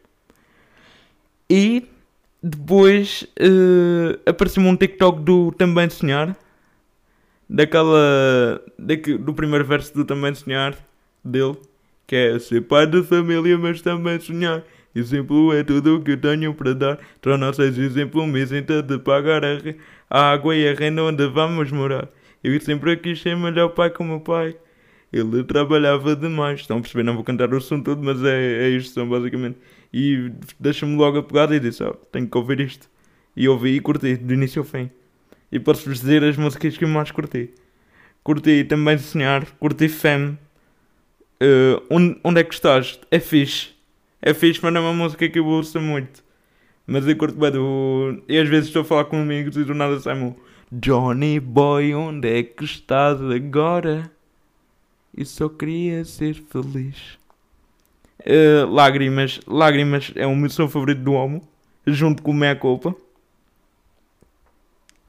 E 1.51 1.87
depois 2.43 3.27
uh, 3.41 4.19
apareceu-me 4.25 4.69
um 4.69 4.77
TikTok 4.77 5.21
do 5.21 5.53
Também 5.53 5.91
Sonhar 5.91 6.35
daquela. 7.49 8.63
Daque, 8.79 9.19
do 9.19 9.35
primeiro 9.35 9.65
verso 9.65 9.93
do 9.95 10.05
Também 10.05 10.35
Sonhar 10.35 10.77
dele, 11.23 11.57
que 12.07 12.17
é 12.17 12.39
ser 12.39 12.63
pai 12.63 12.87
de 12.87 13.03
família, 13.03 13.59
mas 13.59 13.83
também 13.83 14.19
sonhar. 14.19 14.65
Exemplo 14.99 15.53
é 15.53 15.63
tudo 15.63 15.97
o 15.97 16.03
que 16.03 16.17
tenho 16.17 16.53
para 16.53 16.75
dar. 16.75 16.99
Torna-se 17.21 17.63
exemplo, 17.63 18.27
me 18.27 18.41
isenta 18.41 18.83
de 18.83 18.99
pagar 18.99 19.45
a, 19.45 19.59
a 20.11 20.33
água 20.33 20.57
e 20.57 20.69
a 20.69 20.75
renda 20.75 21.05
onde 21.05 21.27
vamos 21.29 21.71
morar. 21.71 22.09
Eu 22.43 22.61
sempre 22.61 22.97
quis 22.97 23.21
ser 23.21 23.37
melhor 23.37 23.69
pai 23.69 23.91
que 23.91 24.01
o 24.01 24.05
meu 24.05 24.21
pai. 24.21 24.57
Ele 25.13 25.45
trabalhava 25.45 26.17
demais. 26.17 26.61
Estão 26.61 26.79
a 26.79 26.81
perceber? 26.81 27.05
Não 27.05 27.15
vou 27.15 27.23
cantar 27.23 27.53
o 27.55 27.61
som 27.61 27.81
todo, 27.81 28.03
mas 28.03 28.23
é, 28.25 28.65
é 28.65 28.69
isto 28.71 29.05
basicamente. 29.07 29.59
E 29.93 30.33
deixa-me 30.59 30.97
logo 30.97 31.19
apegado 31.19 31.55
e 31.55 31.61
disse: 31.61 31.83
oh, 31.85 31.95
tenho 32.13 32.29
que 32.29 32.37
ouvir 32.37 32.61
isto. 32.61 32.89
E 33.37 33.49
ouvi 33.49 33.77
e 33.77 33.81
curti, 33.81 34.17
do 34.17 34.35
início 34.35 34.61
ao 34.61 34.67
fim. 34.67 34.91
E 35.53 35.61
posso-vos 35.61 36.01
dizer 36.01 36.25
as 36.25 36.37
músicas 36.37 36.77
que 36.77 36.85
eu 36.85 36.89
mais 36.89 37.11
curti. 37.13 37.51
Curti 38.25 38.65
também 38.65 38.99
Sonhar, 38.99 39.47
curti 39.61 39.89
Fem. 39.89 40.39
Uh, 41.41 41.81
onde, 41.89 42.19
onde 42.25 42.41
é 42.41 42.45
que 42.45 42.53
estás? 42.53 42.99
É 43.11 43.21
fixe. 43.21 43.78
É 44.21 44.35
fixe, 44.35 44.61
mas 44.63 44.73
não 44.73 44.81
é 44.81 44.85
uma 44.85 45.05
música 45.05 45.29
que 45.29 45.39
eu 45.39 45.47
ouço 45.47 45.81
muito. 45.81 46.25
Mas 46.87 47.07
eu 47.07 47.17
curto 47.17 47.39
bem 47.39 47.51
do. 47.51 48.23
E 48.29 48.39
às 48.39 48.49
vezes 48.49 48.69
estou 48.69 48.83
a 48.83 48.85
falar 48.85 49.05
com 49.05 49.21
amigos 49.21 49.57
e 49.57 49.65
do 49.65 49.75
nada 49.75 50.01
sai-me 50.01 50.35
Johnny 50.73 51.39
Boy, 51.39 51.95
onde 51.95 52.29
é 52.29 52.43
que 52.43 52.65
estás 52.65 53.21
agora? 53.23 54.11
E 55.17 55.25
só 55.25 55.49
queria 55.49 56.05
ser 56.05 56.35
feliz. 56.35 57.19
Uh, 58.21 58.71
lágrimas. 58.71 59.41
Lágrimas 59.47 60.13
é 60.15 60.27
o 60.27 60.35
meu 60.35 60.51
som 60.51 60.69
favorito 60.69 61.03
do 61.03 61.13
Homo. 61.13 61.47
Junto 61.87 62.23
com 62.23 62.33
Meia 62.33 62.57
Culpa. 62.57 62.95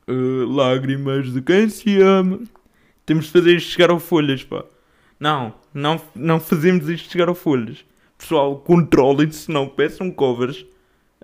Uh, 0.07 0.45
lágrimas 0.47 1.33
de 1.33 1.41
quem 1.41 1.69
se 1.69 2.01
ama. 2.01 2.39
Temos 3.05 3.25
de 3.25 3.31
fazer 3.31 3.55
isto 3.55 3.71
chegar 3.71 3.89
ao 3.89 3.99
Folhas, 3.99 4.43
pá. 4.43 4.63
Não, 5.19 5.53
não, 5.73 6.01
não 6.15 6.39
fazemos 6.39 6.87
isto 6.87 7.11
chegar 7.11 7.27
ao 7.27 7.35
Folhas. 7.35 7.83
Pessoal, 8.19 8.57
controlem-se, 8.59 9.51
não 9.51 9.67
peçam 9.67 10.11
covers 10.11 10.63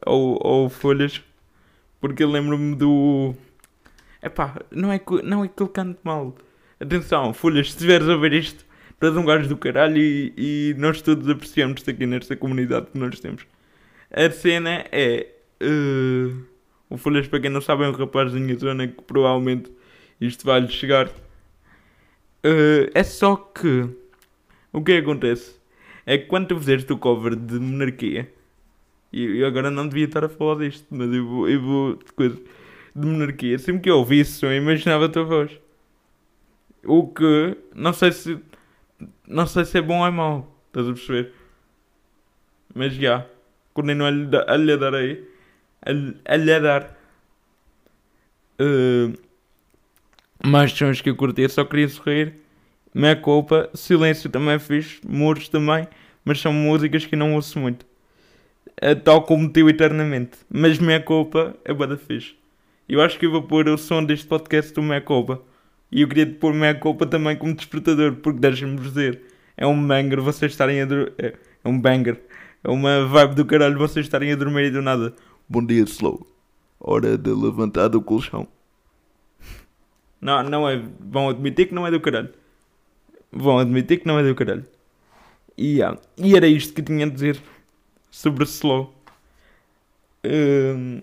ao, 0.03 0.47
ao 0.47 0.69
Folhas. 0.69 1.21
Porque 2.01 2.23
eu 2.23 2.31
lembro-me 2.31 2.75
do. 2.75 3.35
Epá, 4.23 4.59
não 4.71 4.91
é, 4.91 4.99
não 5.23 5.43
é 5.43 5.47
que 5.47 5.61
ele 5.61 5.69
cante 5.69 5.99
mal. 6.03 6.35
Atenção, 6.79 7.33
Folhas, 7.35 7.67
se 7.67 7.73
estiveres 7.73 8.09
a 8.09 8.15
ver 8.15 8.33
isto, 8.33 8.65
és 8.99 9.15
um 9.15 9.25
gajo 9.25 9.47
do 9.47 9.57
caralho 9.57 9.99
e, 9.99 10.33
e 10.35 10.75
nós 10.79 11.01
todos 11.03 11.29
apreciamos-te 11.29 11.91
aqui 11.91 12.07
nesta 12.07 12.35
comunidade 12.35 12.87
que 12.87 12.97
nós 12.97 13.19
temos. 13.19 13.45
A 14.09 14.31
cena 14.31 14.85
é. 14.91 15.27
Uh 15.61 16.55
o 16.89 16.97
Folhas, 16.97 17.27
para 17.27 17.39
quem 17.39 17.49
não 17.49 17.61
sabe, 17.61 17.83
é 17.83 17.89
um 17.89 17.91
rapaz 17.91 18.31
da 18.31 18.39
minha 18.39 18.57
zona 18.57 18.87
que 18.87 19.01
provavelmente 19.01 19.71
isto 20.21 20.45
vai-lhe 20.45 20.67
chegar. 20.67 21.07
Uh, 21.07 22.89
é 22.93 23.03
só 23.03 23.35
que 23.35 23.89
o 24.71 24.81
que 24.83 24.97
acontece 24.97 25.55
é 26.05 26.17
que 26.17 26.25
quando 26.25 26.47
tu 26.47 26.59
fizeste 26.59 26.91
o 26.93 26.97
cover 26.97 27.35
de 27.35 27.59
monarquia, 27.59 28.31
e 29.11 29.39
eu 29.39 29.47
agora 29.47 29.71
não 29.71 29.87
devia 29.87 30.05
estar 30.05 30.23
a 30.23 30.29
falar 30.29 30.59
disto, 30.59 30.85
mas 30.89 31.11
eu 31.13 31.25
vou, 31.25 31.49
eu 31.49 31.61
vou 31.61 31.95
de 31.95 32.11
coisa 32.13 32.35
de 32.95 33.07
monarquia, 33.07 33.57
sempre 33.59 33.81
que 33.83 33.89
eu 33.89 33.97
ouvi 33.97 34.19
isso, 34.19 34.45
eu 34.45 34.55
imaginava 34.55 35.05
a 35.05 35.09
tua 35.09 35.23
voz. 35.23 35.51
O 36.83 37.07
que 37.07 37.57
não 37.73 37.93
sei 37.93 38.11
se 38.11 38.39
não 39.27 39.47
sei 39.47 39.65
se 39.65 39.77
é 39.77 39.81
bom 39.81 39.99
ou 39.99 40.07
é 40.07 40.11
mau, 40.11 40.55
estás 40.67 40.87
a 40.87 40.93
perceber? 40.93 41.33
Mas 42.73 42.93
já, 42.93 43.25
continuo 43.73 44.07
a 44.07 44.11
lhe, 44.11 44.29
a 44.47 44.57
lhe 44.57 44.77
dar 44.77 44.93
aí 44.93 45.35
a, 46.25 46.35
lhe 46.35 46.59
dar 46.59 46.97
uh, 48.59 49.13
mais 50.43 50.71
sons 50.71 51.01
que 51.01 51.09
eu 51.09 51.15
curti. 51.15 51.43
Eu 51.43 51.49
só 51.49 51.63
queria 51.63 51.87
sorrir. 51.87 52.33
Meia 52.97 53.13
culpa, 53.13 53.69
silêncio 53.73 54.29
também 54.29 54.53
é 54.53 54.59
fixe, 54.59 55.01
muros 55.05 55.49
também, 55.49 55.85
mas 56.23 56.39
são 56.39 56.53
músicas 56.53 57.05
que 57.05 57.13
não 57.13 57.33
ouço 57.35 57.59
muito. 57.59 57.85
É 58.77 58.95
tal 58.95 59.23
como 59.23 59.49
teu 59.49 59.67
eternamente. 59.67 60.37
Mas 60.49 60.79
meia 60.79 61.01
culpa 61.01 61.53
é 61.65 61.73
bada 61.73 61.97
fixe. 61.97 62.35
Eu 62.87 63.01
acho 63.01 63.19
que 63.19 63.25
eu 63.25 63.31
vou 63.31 63.43
pôr 63.43 63.67
o 63.67 63.77
som 63.77 64.01
deste 64.01 64.25
podcast 64.25 64.73
do 64.73 64.81
meia 64.81 65.01
culpa. 65.01 65.41
E 65.91 66.03
eu 66.03 66.07
queria 66.07 66.25
pôr 66.25 66.53
meia 66.53 66.73
culpa 66.73 67.05
também 67.05 67.35
como 67.35 67.53
despertador, 67.53 68.13
porque 68.15 68.39
deixem-me 68.39 68.79
dizer, 68.79 69.23
é 69.57 69.67
um 69.67 69.85
banger 69.85 70.21
vocês 70.21 70.53
estarem 70.53 70.81
a 70.81 70.85
dormir. 70.85 71.11
É, 71.17 71.33
é 71.65 71.67
um 71.67 71.77
banger. 71.77 72.17
É 72.63 72.69
uma 72.69 73.05
vibe 73.07 73.35
do 73.35 73.43
caralho 73.43 73.77
vocês 73.77 74.05
estarem 74.05 74.31
a 74.31 74.37
dormir 74.37 74.67
e 74.67 74.71
do 74.71 74.81
nada. 74.81 75.13
Bom 75.49 75.65
dia, 75.65 75.83
Slow. 75.83 76.25
Hora 76.79 77.17
de 77.17 77.29
levantar 77.29 77.89
do 77.89 78.01
colchão. 78.01 78.47
Não, 80.21 80.41
não 80.43 80.69
é. 80.69 80.81
Vão 81.01 81.27
admitir 81.27 81.67
que 81.67 81.75
não 81.75 81.85
é 81.85 81.91
do 81.91 81.99
caralho. 81.99 82.29
Vão 83.35 83.59
admitir 83.59 83.99
que 83.99 84.07
não 84.07 84.17
é 84.17 84.23
do 84.23 84.33
caralho. 84.33 84.65
E, 85.57 85.75
yeah. 85.75 85.99
e 86.17 86.37
era 86.37 86.47
isto 86.47 86.73
que 86.73 86.81
tinha 86.81 87.05
a 87.05 87.09
dizer 87.09 87.37
sobre 88.09 88.45
Slow. 88.45 88.95
Um... 90.23 91.01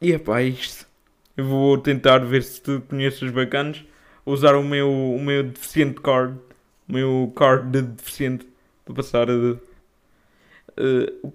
E 0.00 0.12
é 0.12 0.18
pá, 0.18 0.42
isto. 0.42 0.86
Eu 1.34 1.46
vou 1.46 1.78
tentar 1.78 2.18
ver 2.18 2.42
se 2.42 2.60
tu 2.60 2.82
conheces 2.88 3.30
bacanas. 3.30 3.82
Usar 4.26 4.54
o 4.54 4.62
meu, 4.62 4.90
o 4.90 5.18
meu 5.18 5.44
deficiente 5.44 6.00
card. 6.00 6.38
O 6.86 6.92
meu 6.92 7.32
card 7.34 7.70
de 7.70 7.82
deficiente. 7.82 8.46
Para 8.84 8.94
passar 8.94 9.30
a. 9.30 9.34
Uh, 9.34 11.32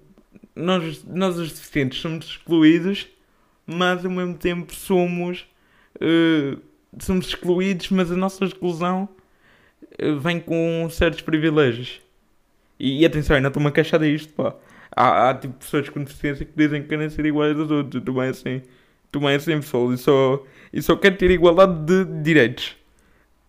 nós, 0.54 1.04
nós 1.04 1.36
os 1.36 1.52
deficientes 1.52 2.00
somos 2.00 2.26
excluídos, 2.26 3.08
mas 3.66 4.04
ao 4.04 4.10
mesmo 4.10 4.34
tempo 4.34 4.72
somos. 4.72 5.46
Uh, 5.96 6.60
somos 6.98 7.28
excluídos, 7.28 7.90
mas 7.90 8.10
a 8.10 8.16
nossa 8.16 8.44
exclusão 8.44 9.08
uh, 10.02 10.18
vem 10.18 10.40
com 10.40 10.88
certos 10.90 11.20
privilégios. 11.20 12.00
E, 12.78 13.00
e 13.02 13.06
atenção, 13.06 13.36
ainda 13.36 13.48
estou-me 13.48 13.68
a 13.68 13.72
queixar 13.72 14.00
disto, 14.00 14.32
pá. 14.32 14.54
Há, 14.90 15.30
há 15.30 15.34
tipo 15.34 15.54
pessoas 15.54 15.88
com 15.88 16.02
deficiência 16.02 16.44
que 16.44 16.52
dizem 16.56 16.82
que 16.82 16.88
querem 16.88 17.10
ser 17.10 17.24
iguais 17.26 17.58
aos 17.58 17.70
outros. 17.70 18.02
Tu 18.02 18.12
bem 18.12 18.28
assim, 18.28 18.62
tu 19.12 19.20
bem 19.20 19.34
assim, 19.34 19.56
pessoal. 19.56 19.92
E 19.92 19.98
só, 19.98 20.44
e 20.72 20.82
só 20.82 20.96
quero 20.96 21.16
ter 21.16 21.30
igualdade 21.30 21.84
de 21.84 22.04
direitos 22.22 22.76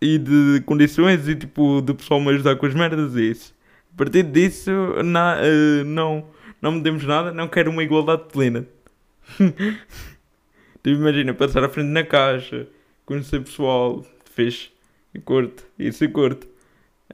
e 0.00 0.18
de 0.18 0.62
condições 0.64 1.28
e 1.28 1.34
tipo 1.36 1.82
de 1.82 1.94
pessoal 1.94 2.20
me 2.20 2.30
ajudar 2.30 2.56
com 2.56 2.66
as 2.66 2.74
merdas 2.74 3.14
e 3.16 3.30
isso. 3.30 3.54
A 3.94 3.96
partir 3.96 4.22
disso, 4.22 4.70
na, 5.04 5.36
uh, 5.36 5.84
não, 5.84 6.24
não 6.60 6.72
me 6.72 6.80
demos 6.80 7.04
nada, 7.04 7.32
não 7.32 7.48
quero 7.48 7.70
uma 7.70 7.82
igualdade 7.82 8.24
plena. 8.32 8.66
tipo, 9.38 9.78
imagina, 10.84 11.34
passar 11.34 11.64
à 11.64 11.68
frente 11.68 11.88
na 11.88 12.02
caixa, 12.04 12.66
conhecer 13.10 13.40
pessoal, 13.40 14.06
fixe, 14.24 14.70
e 15.12 15.18
curto, 15.18 15.66
isso 15.76 16.04
e 16.04 16.08
curto. 16.08 16.46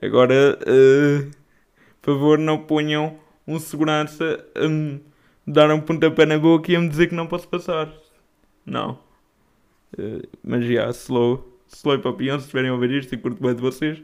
Agora, 0.02 0.58
uh, 0.60 1.30
por 2.02 2.12
favor, 2.12 2.38
não 2.38 2.58
ponham 2.58 3.18
um 3.46 3.58
segurança 3.58 4.44
a 4.54 4.68
me 4.68 5.00
dar 5.46 5.70
um 5.70 5.80
pontapé 5.80 6.26
na 6.26 6.38
boca 6.38 6.70
e 6.70 6.76
a 6.76 6.80
me 6.80 6.90
dizer 6.90 7.06
que 7.06 7.14
não 7.14 7.26
posso 7.26 7.48
passar. 7.48 7.90
Não. 8.66 8.98
Uh, 9.98 10.20
mas 10.44 10.66
já, 10.66 10.90
slow. 10.90 11.58
Slow 11.66 11.94
e 11.94 11.98
papião, 12.02 12.38
se 12.38 12.44
estiverem 12.44 12.68
a 12.68 12.74
ouvir 12.74 12.90
isto 12.90 13.14
e 13.14 13.16
curto 13.16 13.42
bem 13.42 13.54
de 13.54 13.62
vocês. 13.62 13.98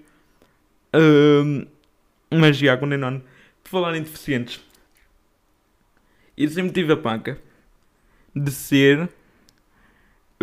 Uh, 0.96 1.68
mas 2.30 2.56
já, 2.56 2.74
condenando. 2.74 3.22
Por 3.62 3.68
falar 3.68 3.94
em 3.94 4.02
deficientes. 4.02 4.64
Eu 6.38 6.48
sempre 6.48 6.72
tive 6.72 6.94
a 6.94 6.96
panca 6.96 7.38
de 8.34 8.50
ser 8.50 9.10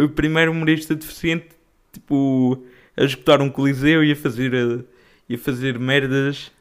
o 0.04 0.10
primeiro 0.10 0.52
humorista 0.52 0.96
deficiente, 0.96 1.48
tipo, 1.92 2.64
a 2.96 3.04
escutar 3.04 3.42
um 3.42 3.50
coliseu 3.50 4.04
e 4.04 4.12
a 4.12 4.16
fazer, 4.16 4.54
a, 4.56 4.84
e 5.28 5.36
a 5.36 5.38
fazer 5.38 5.80
merdas 5.80 6.52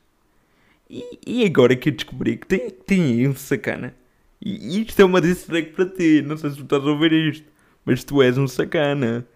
e, 0.90 1.18
e 1.26 1.44
agora 1.44 1.76
que 1.76 1.90
eu 1.90 1.92
descobri 1.92 2.36
que 2.36 2.46
tem, 2.46 2.70
tem 2.70 3.28
um 3.28 3.34
sacana. 3.34 3.94
E 4.40 4.80
isto 4.82 5.00
é 5.00 5.04
uma 5.04 5.20
distrack 5.20 5.72
para 5.72 5.86
ti. 5.86 6.22
Não 6.22 6.36
sei 6.36 6.50
se 6.50 6.56
tu 6.56 6.62
estás 6.64 6.82
a 6.84 6.86
ouvir 6.90 7.12
isto. 7.12 7.46
Mas 7.84 8.04
tu 8.04 8.22
és 8.22 8.38
um 8.38 8.46
sacana. 8.48 9.26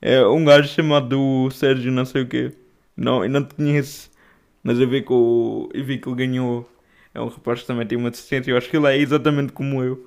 É 0.00 0.24
um 0.26 0.44
gajo 0.44 0.68
chamado 0.68 1.50
Sérgio 1.50 1.92
não 1.92 2.04
sei 2.04 2.22
o 2.22 2.28
quê. 2.28 2.52
Não, 2.96 3.24
eu 3.24 3.30
não 3.30 3.44
te 3.44 3.54
conheço. 3.54 4.10
Mas 4.62 4.78
eu 4.78 4.88
vi 4.88 5.02
que, 5.02 5.12
o, 5.12 5.68
eu 5.74 5.84
vi 5.84 5.98
que 5.98 6.08
ele 6.08 6.16
ganhou. 6.16 6.68
É 7.14 7.20
um 7.20 7.28
rapaz 7.28 7.60
que 7.60 7.66
também 7.66 7.86
tem 7.86 7.98
uma 7.98 8.10
deficiência. 8.10 8.50
Eu 8.50 8.56
acho 8.56 8.70
que 8.70 8.76
ele 8.76 8.86
é 8.86 8.96
exatamente 8.98 9.52
como 9.52 9.82
eu. 9.82 10.06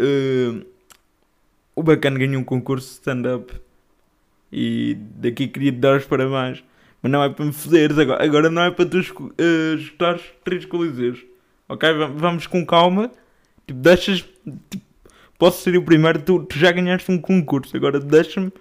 Uh, 0.00 0.64
o 1.74 1.82
bacana 1.82 2.18
ganhou 2.18 2.40
um 2.40 2.44
concurso 2.44 2.88
de 2.88 2.94
stand-up. 2.94 3.52
E 4.52 4.96
daqui 5.16 5.48
queria 5.48 5.72
te 5.72 5.78
dar 5.78 5.96
os 5.96 6.04
parabéns. 6.04 6.62
Mas 7.02 7.10
não 7.10 7.22
é 7.22 7.28
para 7.28 7.44
me 7.44 7.52
foderes 7.52 7.98
agora. 7.98 8.24
Agora 8.24 8.50
não 8.50 8.62
é 8.62 8.70
para 8.70 8.86
tu 8.86 8.98
uh, 8.98 9.76
escutares 9.76 10.22
três 10.44 10.64
coliseus. 10.64 11.24
Ok? 11.68 11.88
Vamos 12.14 12.46
com 12.46 12.64
calma. 12.64 13.10
Tipo, 13.66 13.80
deixas. 13.80 14.20
Tipo, 14.70 14.84
posso 15.38 15.62
ser 15.62 15.76
o 15.76 15.82
primeiro, 15.82 16.22
tu, 16.22 16.44
tu 16.44 16.58
já 16.58 16.70
ganhaste 16.70 17.10
um 17.10 17.18
concurso. 17.18 17.76
Agora 17.76 17.98
deixa-me 17.98 18.52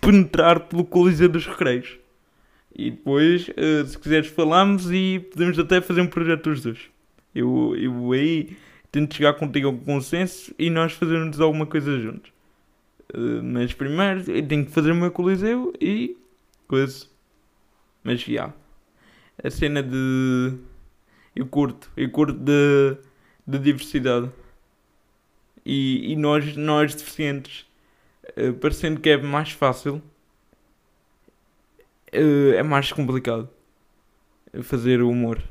penetrar 0.00 0.60
pelo 0.60 0.84
Coliseu 0.84 1.28
dos 1.28 1.46
Recreios. 1.46 1.98
E 2.74 2.90
depois, 2.90 3.48
uh, 3.48 3.86
se 3.86 3.98
quiseres, 3.98 4.28
falamos 4.28 4.90
e 4.90 5.20
podemos 5.32 5.58
até 5.58 5.80
fazer 5.80 6.00
um 6.00 6.06
projeto 6.06 6.50
dos 6.50 6.62
dois. 6.62 6.78
Eu, 7.34 7.74
eu 7.76 8.12
aí 8.12 8.56
tento 8.90 9.14
chegar 9.14 9.34
contigo 9.34 9.68
a 9.68 9.70
um 9.70 9.78
consenso 9.78 10.54
e 10.58 10.70
nós 10.70 10.92
fazermos 10.92 11.40
alguma 11.40 11.66
coisa 11.66 11.98
juntos. 12.00 12.35
Uh, 13.14 13.42
mas 13.42 13.72
primeiro 13.72 14.30
eu 14.30 14.46
tenho 14.46 14.66
que 14.66 14.72
fazer 14.72 14.90
o 14.90 14.94
meu 14.94 15.10
Coliseu 15.10 15.72
e 15.80 16.16
coisa. 16.66 17.06
Mas 18.02 18.20
já. 18.20 18.32
Yeah, 18.32 18.54
a 19.42 19.50
cena 19.50 19.82
de. 19.82 20.56
Eu 21.34 21.46
curto. 21.46 21.90
Eu 21.96 22.10
curto 22.10 22.34
de, 22.34 22.96
de 23.46 23.58
diversidade. 23.58 24.30
E, 25.64 26.12
e 26.12 26.16
nós, 26.16 26.56
nós 26.56 26.94
deficientes, 26.94 27.66
uh, 28.36 28.54
parecendo 28.54 29.00
que 29.00 29.10
é 29.10 29.16
mais 29.16 29.50
fácil, 29.50 30.00
uh, 32.14 32.52
é 32.54 32.62
mais 32.62 32.92
complicado 32.92 33.48
fazer 34.62 35.02
o 35.02 35.10
humor. 35.10 35.42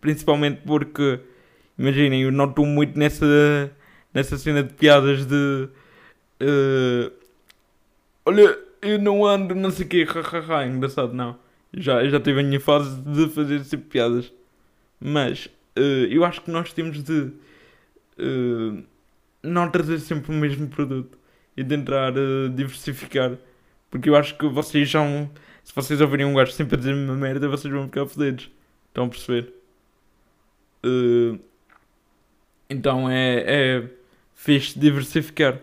Principalmente 0.00 0.62
porque, 0.64 1.20
imaginem, 1.76 2.22
eu 2.22 2.32
noto 2.32 2.64
muito 2.64 2.98
nessa, 2.98 3.26
nessa 4.14 4.38
cena 4.38 4.62
de 4.62 4.72
piadas 4.74 5.26
de. 5.26 5.68
Uh, 6.40 7.12
olha, 8.24 8.58
eu 8.82 8.98
não 8.98 9.24
ando, 9.24 9.54
não 9.54 9.70
sei 9.70 9.86
o 9.86 9.88
quê, 9.88 10.04
hahaha, 10.04 10.66
engraçado, 10.66 11.12
não 11.12 11.36
já, 11.72 12.06
já 12.08 12.20
tive 12.20 12.40
a 12.40 12.42
minha 12.42 12.60
fase 12.60 13.00
de 13.00 13.28
fazer 13.28 13.64
sempre 13.64 13.86
piadas. 13.86 14.32
Mas 15.00 15.46
uh, 15.76 16.06
eu 16.10 16.24
acho 16.24 16.42
que 16.42 16.50
nós 16.50 16.72
temos 16.72 17.02
de 17.02 17.32
uh, 18.18 18.84
não 19.42 19.70
trazer 19.70 19.98
sempre 20.00 20.32
o 20.32 20.34
mesmo 20.34 20.68
produto 20.68 21.18
e 21.56 21.64
tentar 21.64 22.12
diversificar. 22.54 23.36
Porque 23.90 24.08
eu 24.08 24.16
acho 24.16 24.36
que 24.36 24.46
vocês 24.46 24.88
já. 24.88 25.00
Se 25.64 25.74
vocês 25.74 26.00
ouvirem 26.00 26.24
um 26.26 26.34
gajo 26.34 26.52
sempre 26.52 26.76
a 26.76 26.78
dizer 26.78 26.94
uma 26.94 27.14
merda, 27.14 27.48
vocês 27.48 27.72
vão 27.72 27.84
ficar 27.84 28.06
fodidos. 28.06 28.50
Estão 28.88 29.04
a 29.04 29.08
perceber? 29.08 29.54
então 32.70 33.10
é, 33.10 33.80
é 33.80 33.88
diversificar 34.76 35.60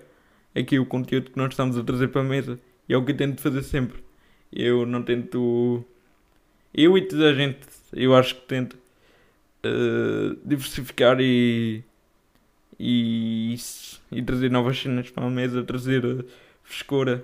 aqui 0.56 0.80
o 0.80 0.86
conteúdo 0.86 1.32
que 1.32 1.38
nós 1.38 1.52
estamos 1.52 1.78
a 1.78 1.84
trazer 1.84 2.08
para 2.08 2.22
a 2.22 2.24
mesa. 2.24 2.60
E 2.88 2.94
é 2.94 2.98
o 2.98 3.04
que 3.04 3.12
eu 3.12 3.18
tento 3.18 3.42
fazer 3.42 3.64
sempre. 3.64 4.04
Eu 4.52 4.86
não 4.86 5.04
tento 5.04 5.86
eu 6.78 6.98
e 6.98 7.02
toda 7.04 7.30
a 7.30 7.34
gente, 7.34 7.60
eu 7.94 8.14
acho 8.14 8.36
que 8.36 8.42
tenta 8.42 8.76
uh, 8.76 10.38
diversificar 10.44 11.18
e, 11.22 11.82
e, 12.78 13.56
e 14.12 14.22
trazer 14.22 14.52
novas 14.52 14.78
cenas 14.78 15.10
para 15.10 15.26
a 15.26 15.30
mesa, 15.30 15.64
trazer 15.64 16.04
uh, 16.04 16.26
frescura. 16.64 17.24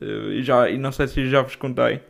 Uh, 0.00 0.40
já, 0.42 0.70
e 0.70 0.78
não 0.78 0.92
sei 0.92 1.08
se 1.08 1.28
já 1.28 1.42
vos 1.42 1.56
contei. 1.56 2.00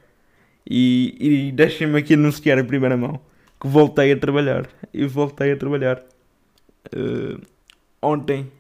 E, 0.69 1.17
e 1.19 1.53
deixem-me 1.53 1.99
aqui 1.99 2.13
anunciar 2.13 2.59
em 2.59 2.65
primeira 2.65 2.99
mão 2.99 3.19
que 3.59 3.67
voltei 3.67 4.13
a 4.13 4.17
trabalhar. 4.19 4.69
Eu 4.93 5.09
voltei 5.09 5.53
a 5.53 5.57
trabalhar. 5.57 6.03
Uh, 6.95 7.41
ontem 8.03 8.51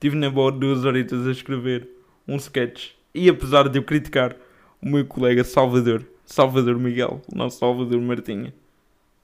tive 0.00 0.16
na 0.16 0.30
boa 0.30 0.52
duas 0.52 0.84
horitas 0.84 1.26
a 1.26 1.30
escrever 1.30 1.88
um 2.26 2.36
sketch. 2.36 2.90
E 3.14 3.28
apesar 3.28 3.68
de 3.68 3.78
eu 3.78 3.82
criticar 3.82 4.36
o 4.80 4.88
meu 4.88 5.04
colega 5.04 5.42
Salvador 5.42 6.04
Salvador 6.28 6.78
Miguel, 6.78 7.22
não 7.34 7.48
Salvador 7.48 7.98
Martinha. 8.02 8.52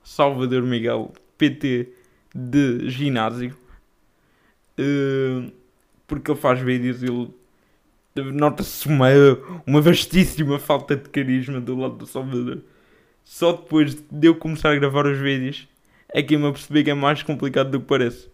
Salvador 0.02 0.62
Miguel, 0.62 1.12
PT 1.36 1.88
de 2.34 2.88
ginásio. 2.88 3.54
Uh, 4.78 5.52
porque 6.06 6.30
ele 6.30 6.40
faz 6.40 6.60
vídeos 6.60 7.02
e 7.02 7.06
ele 7.06 8.32
nota-se 8.32 8.88
uma, 8.88 9.08
uma 9.66 9.82
vastíssima 9.82 10.58
falta 10.58 10.96
de 10.96 11.10
carisma 11.10 11.60
do 11.60 11.76
lado 11.76 11.96
do 11.96 12.06
Salvador. 12.06 12.62
Só 13.22 13.52
depois 13.52 13.94
de 13.94 14.26
eu 14.26 14.34
começar 14.34 14.70
a 14.70 14.76
gravar 14.76 15.06
os 15.06 15.18
vídeos 15.18 15.68
é 16.08 16.22
que 16.22 16.36
eu 16.36 16.40
me 16.40 16.46
apercebi 16.46 16.84
que 16.84 16.90
é 16.90 16.94
mais 16.94 17.22
complicado 17.22 17.70
do 17.70 17.80
que 17.80 17.86
parece. 17.86 18.30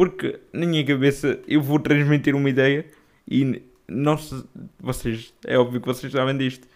Porque 0.00 0.40
na 0.50 0.64
minha 0.64 0.82
cabeça 0.82 1.38
eu 1.46 1.60
vou 1.60 1.78
transmitir 1.78 2.34
uma 2.34 2.48
ideia 2.48 2.86
e 3.30 3.60
se, 4.18 4.44
vocês, 4.78 5.34
é 5.46 5.58
óbvio 5.58 5.78
que 5.78 5.86
vocês 5.86 6.10
sabem 6.10 6.38
disto 6.38 6.66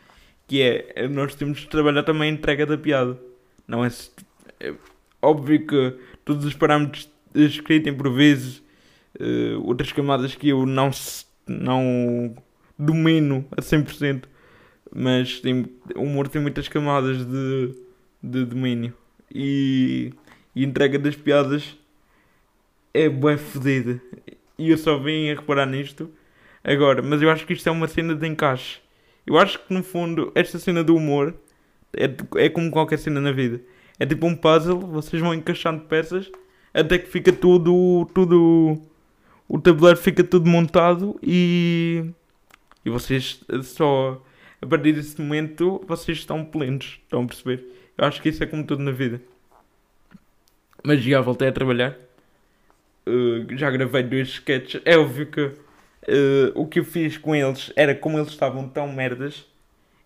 Que 0.47 0.61
é, 0.61 1.09
nós 1.09 1.35
temos 1.35 1.61
de 1.61 1.69
trabalhar 1.69 2.03
também 2.03 2.29
a 2.29 2.35
entrega 2.35 2.67
da 2.67 2.77
piada. 2.77 3.19
Não 3.67 3.83
é, 3.83 3.89
é 4.61 4.75
óbvio 5.23 5.67
que 5.67 5.97
todos 6.23 6.45
os 6.45 6.53
parâmetros 6.53 7.09
escritos 7.35 7.95
por 7.95 8.13
vezes 8.13 8.63
uh, 9.19 9.59
outras 9.65 9.91
camadas 9.91 10.35
que 10.35 10.51
eu 10.51 10.67
não, 10.67 10.91
não 11.47 12.37
domino 12.79 13.47
a 13.53 13.63
100%, 13.63 14.25
mas 14.95 15.41
tem, 15.41 15.65
o 15.97 16.03
humor 16.03 16.29
tem 16.29 16.43
muitas 16.43 16.69
camadas 16.69 17.25
de, 17.25 17.75
de 18.23 18.45
domínio 18.45 18.93
e, 19.35 20.13
e 20.55 20.63
entrega 20.63 20.99
das 20.99 21.17
piadas 21.17 21.75
é 22.95 23.09
bué 23.09 23.37
fodida. 23.37 24.01
E 24.57 24.71
eu 24.71 24.79
só 24.79 24.97
vim 24.97 25.29
a 25.31 25.35
reparar 25.35 25.67
nisto 25.67 26.09
agora, 26.63 27.03
mas 27.03 27.21
eu 27.21 27.29
acho 27.29 27.45
que 27.45 27.53
isto 27.53 27.69
é 27.69 27.73
uma 27.73 27.89
cena 27.89 28.15
de 28.15 28.27
encaixe. 28.27 28.79
Eu 29.27 29.37
acho 29.37 29.59
que 29.59 29.75
no 29.75 29.83
fundo 29.83 30.31
esta 30.35 30.59
cena 30.59 30.85
do 30.85 30.95
humor 30.95 31.35
é, 31.93 32.09
é 32.45 32.49
como 32.49 32.71
qualquer 32.71 32.99
cena 32.99 33.21
na 33.21 33.33
vida. 33.33 33.61
É 33.99 34.07
tipo 34.07 34.27
um 34.27 34.35
puzzle, 34.35 34.79
vocês 34.79 35.21
vão 35.21 35.35
encaixando 35.35 35.83
peças 35.85 36.31
até 36.73 36.99
que 36.99 37.07
fica 37.07 37.33
tudo, 37.33 38.05
tudo, 38.13 38.81
o 39.49 39.61
tabuleiro 39.61 39.99
fica 39.99 40.25
tudo 40.25 40.51
montado 40.51 41.19
e, 41.23 42.05
e 42.85 42.91
vocês 42.91 43.41
só, 43.63 44.21
a 44.61 44.67
partir 44.67 44.93
desse 44.93 45.21
momento, 45.21 45.85
vocês 45.87 46.19
estão 46.19 46.45
plenos, 46.45 47.01
estão 47.05 47.23
a 47.23 47.27
perceber? 47.27 47.65
Eu 47.97 48.07
acho 48.07 48.21
que 48.21 48.29
isso 48.29 48.43
é 48.43 48.47
como 48.47 48.65
tudo 48.65 48.83
na 48.83 48.91
vida. 48.91 49.23
Mas 50.83 51.01
já 51.03 51.21
voltei 51.21 51.49
a 51.49 51.53
trabalhar, 51.53 51.97
uh, 53.07 53.57
já 53.57 53.71
gravei 53.71 54.03
dois 54.03 54.29
sketches, 54.29 54.81
é 54.85 54.97
óbvio 54.97 55.27
que 55.27 55.41
uh, 55.41 55.55
o 56.55 56.67
que 56.67 56.81
eu 56.81 56.85
fiz 56.85 57.17
com 57.19 57.35
eles 57.35 57.73
era 57.77 57.95
como 57.95 58.19
eles 58.19 58.29
estavam 58.29 58.69
tão 58.69 58.93
merdas, 58.93 59.47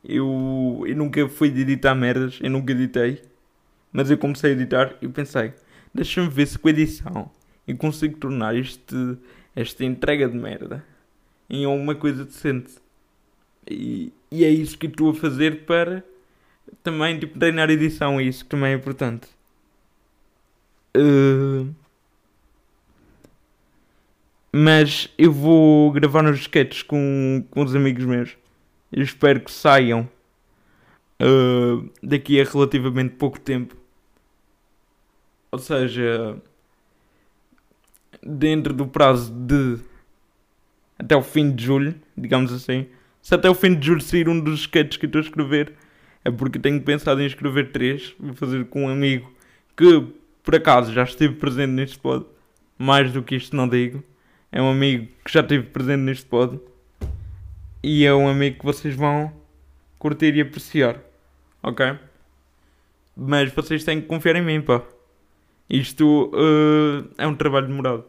eu, 0.04 0.84
eu 0.86 0.96
nunca 0.96 1.28
fui 1.28 1.50
de 1.50 1.62
editar 1.62 1.94
merdas, 1.94 2.38
eu 2.42 2.50
nunca 2.50 2.72
editei, 2.72 3.22
mas 3.92 4.10
eu 4.10 4.18
comecei 4.18 4.50
a 4.50 4.52
editar 4.54 4.94
e 5.02 5.08
pensei 5.08 5.52
Deixa-me 5.92 6.28
ver 6.28 6.46
se 6.46 6.58
com 6.58 6.68
a 6.68 6.70
edição 6.70 7.30
eu 7.66 7.76
consigo 7.76 8.16
tornar 8.18 8.56
este, 8.56 9.18
esta 9.54 9.84
entrega 9.84 10.28
de 10.28 10.36
merda 10.36 10.84
em 11.50 11.64
alguma 11.64 11.94
coisa 11.94 12.24
decente. 12.24 12.74
E, 13.68 14.12
e 14.30 14.44
é 14.44 14.50
isso 14.50 14.78
que 14.78 14.86
estou 14.86 15.10
a 15.10 15.14
fazer 15.14 15.64
para 15.64 16.04
também 16.82 17.18
tipo, 17.18 17.38
treinar 17.38 17.70
edição, 17.70 18.20
é 18.20 18.24
isso 18.24 18.44
que 18.44 18.50
também 18.50 18.72
é 18.72 18.74
importante. 18.76 19.28
Uh, 20.96 21.74
mas 24.60 25.08
eu 25.16 25.30
vou 25.30 25.92
gravar 25.92 26.20
nos 26.20 26.40
sketches 26.40 26.82
com, 26.82 27.44
com 27.48 27.62
os 27.62 27.76
amigos 27.76 28.04
meus. 28.04 28.36
Eu 28.90 29.04
espero 29.04 29.38
que 29.40 29.52
saiam 29.52 30.08
uh, 31.22 31.88
daqui 32.02 32.40
a 32.40 32.44
relativamente 32.44 33.14
pouco 33.14 33.38
tempo. 33.38 33.76
Ou 35.52 35.60
seja, 35.60 36.42
dentro 38.20 38.74
do 38.74 38.84
prazo 38.84 39.32
de 39.32 39.78
até 40.98 41.14
o 41.14 41.22
fim 41.22 41.52
de 41.54 41.64
julho, 41.64 41.94
digamos 42.16 42.52
assim. 42.52 42.88
Se 43.22 43.36
até 43.36 43.48
o 43.48 43.54
fim 43.54 43.76
de 43.76 43.86
julho 43.86 44.00
sair 44.00 44.28
um 44.28 44.40
dos 44.40 44.62
sketches 44.62 44.96
que 44.96 45.06
estou 45.06 45.20
a 45.20 45.24
escrever, 45.24 45.72
é 46.24 46.32
porque 46.32 46.58
tenho 46.58 46.82
pensado 46.82 47.22
em 47.22 47.26
escrever 47.26 47.70
três. 47.70 48.12
Vou 48.18 48.34
fazer 48.34 48.64
com 48.64 48.86
um 48.86 48.88
amigo 48.88 49.32
que, 49.76 50.04
por 50.42 50.56
acaso, 50.56 50.92
já 50.92 51.04
esteve 51.04 51.36
presente 51.36 51.70
neste 51.70 51.96
pod. 51.96 52.26
Mais 52.76 53.12
do 53.12 53.22
que 53.22 53.36
isto 53.36 53.54
não 53.54 53.68
digo. 53.68 54.02
É 54.50 54.62
um 54.62 54.70
amigo 54.70 55.08
que 55.24 55.32
já 55.32 55.40
esteve 55.40 55.66
presente 55.68 56.00
neste 56.00 56.26
pod. 56.26 56.58
E 57.82 58.04
é 58.04 58.14
um 58.14 58.28
amigo 58.28 58.58
que 58.58 58.64
vocês 58.64 58.94
vão 58.94 59.32
curtir 59.98 60.34
e 60.34 60.40
apreciar. 60.40 61.00
Ok? 61.62 61.98
Mas 63.16 63.52
vocês 63.52 63.84
têm 63.84 64.00
que 64.00 64.06
confiar 64.06 64.36
em 64.36 64.42
mim, 64.42 64.60
pá. 64.60 64.82
Isto 65.68 66.30
uh, 66.32 67.10
é 67.18 67.26
um 67.26 67.34
trabalho 67.34 67.66
demorado 67.66 68.04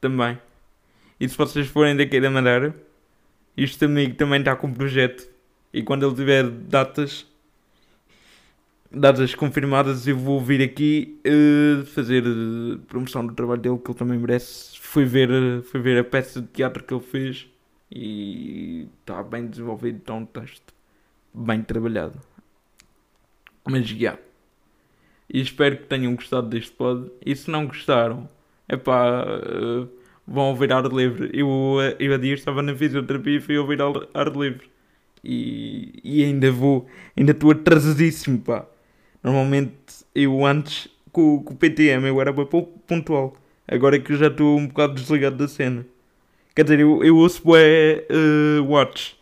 também. 0.00 0.38
E 1.20 1.28
se 1.28 1.36
vocês 1.36 1.66
forem 1.66 1.96
daqui 1.96 2.20
da 2.20 2.30
Madeira, 2.30 2.74
este 3.56 3.84
amigo 3.84 4.14
também 4.14 4.40
está 4.40 4.54
com 4.56 4.68
um 4.68 4.74
projeto. 4.74 5.28
E 5.72 5.82
quando 5.82 6.06
ele 6.06 6.14
tiver 6.14 6.48
datas, 6.48 7.26
datas 8.90 9.34
confirmadas, 9.34 10.06
eu 10.06 10.16
vou 10.16 10.40
vir 10.40 10.62
aqui 10.62 11.20
uh, 11.26 11.84
fazer 11.86 12.24
uh, 12.26 12.78
promoção 12.86 13.26
do 13.26 13.34
trabalho 13.34 13.60
dele, 13.60 13.78
que 13.78 13.90
ele 13.90 13.98
também 13.98 14.18
merece. 14.18 14.78
Fui 14.78 15.04
ver, 15.04 15.62
fui 15.64 15.80
ver 15.80 15.98
a 15.98 16.04
peça 16.04 16.40
de 16.40 16.48
teatro 16.48 16.84
que 16.84 16.94
ele 16.94 17.02
fez 17.02 17.46
e 17.90 18.88
está 19.00 19.22
bem 19.22 19.46
desenvolvido, 19.46 19.98
está 19.98 20.14
um 20.14 20.24
texto 20.24 20.74
bem 21.34 21.62
trabalhado. 21.62 22.20
Mas 23.68 23.86
já. 23.88 23.96
Yeah. 23.96 24.20
E 25.28 25.40
espero 25.40 25.76
que 25.78 25.84
tenham 25.84 26.14
gostado 26.14 26.48
deste 26.48 26.70
pod. 26.72 27.10
E 27.24 27.34
se 27.34 27.50
não 27.50 27.66
gostaram, 27.66 28.28
é 28.68 28.76
pá, 28.76 29.24
uh, 29.24 29.88
vão 30.26 30.50
ouvir 30.50 30.72
ar 30.72 30.84
livre. 30.86 31.30
Eu, 31.32 31.78
eu 31.98 32.14
a 32.14 32.16
dia 32.16 32.34
estava 32.34 32.62
na 32.62 32.74
fisioterapia 32.74 33.38
e 33.38 33.40
fui 33.40 33.58
ouvir 33.58 33.78
ar 33.82 34.28
livre. 34.36 34.70
E, 35.24 36.00
e 36.04 36.24
ainda 36.24 36.50
vou, 36.52 36.86
ainda 37.16 37.32
estou 37.32 37.50
atrasadíssimo, 37.50 38.38
pá. 38.38 38.66
Normalmente 39.26 39.74
eu 40.14 40.46
antes 40.46 40.88
com, 41.10 41.42
com 41.42 41.52
o 41.52 41.56
PTM 41.56 42.06
eu 42.06 42.20
era 42.20 42.32
bem 42.32 42.46
pontual. 42.86 43.34
Agora 43.66 43.96
é 43.96 43.98
que 43.98 44.12
eu 44.12 44.16
já 44.16 44.28
estou 44.28 44.56
um 44.56 44.68
bocado 44.68 44.94
desligado 44.94 45.36
da 45.36 45.48
cena. 45.48 45.84
Quer 46.54 46.62
dizer, 46.62 46.78
eu, 46.78 47.02
eu 47.02 47.16
ouço 47.16 47.42
bué 47.42 48.06
uh, 48.08 48.62
watch, 48.64 49.18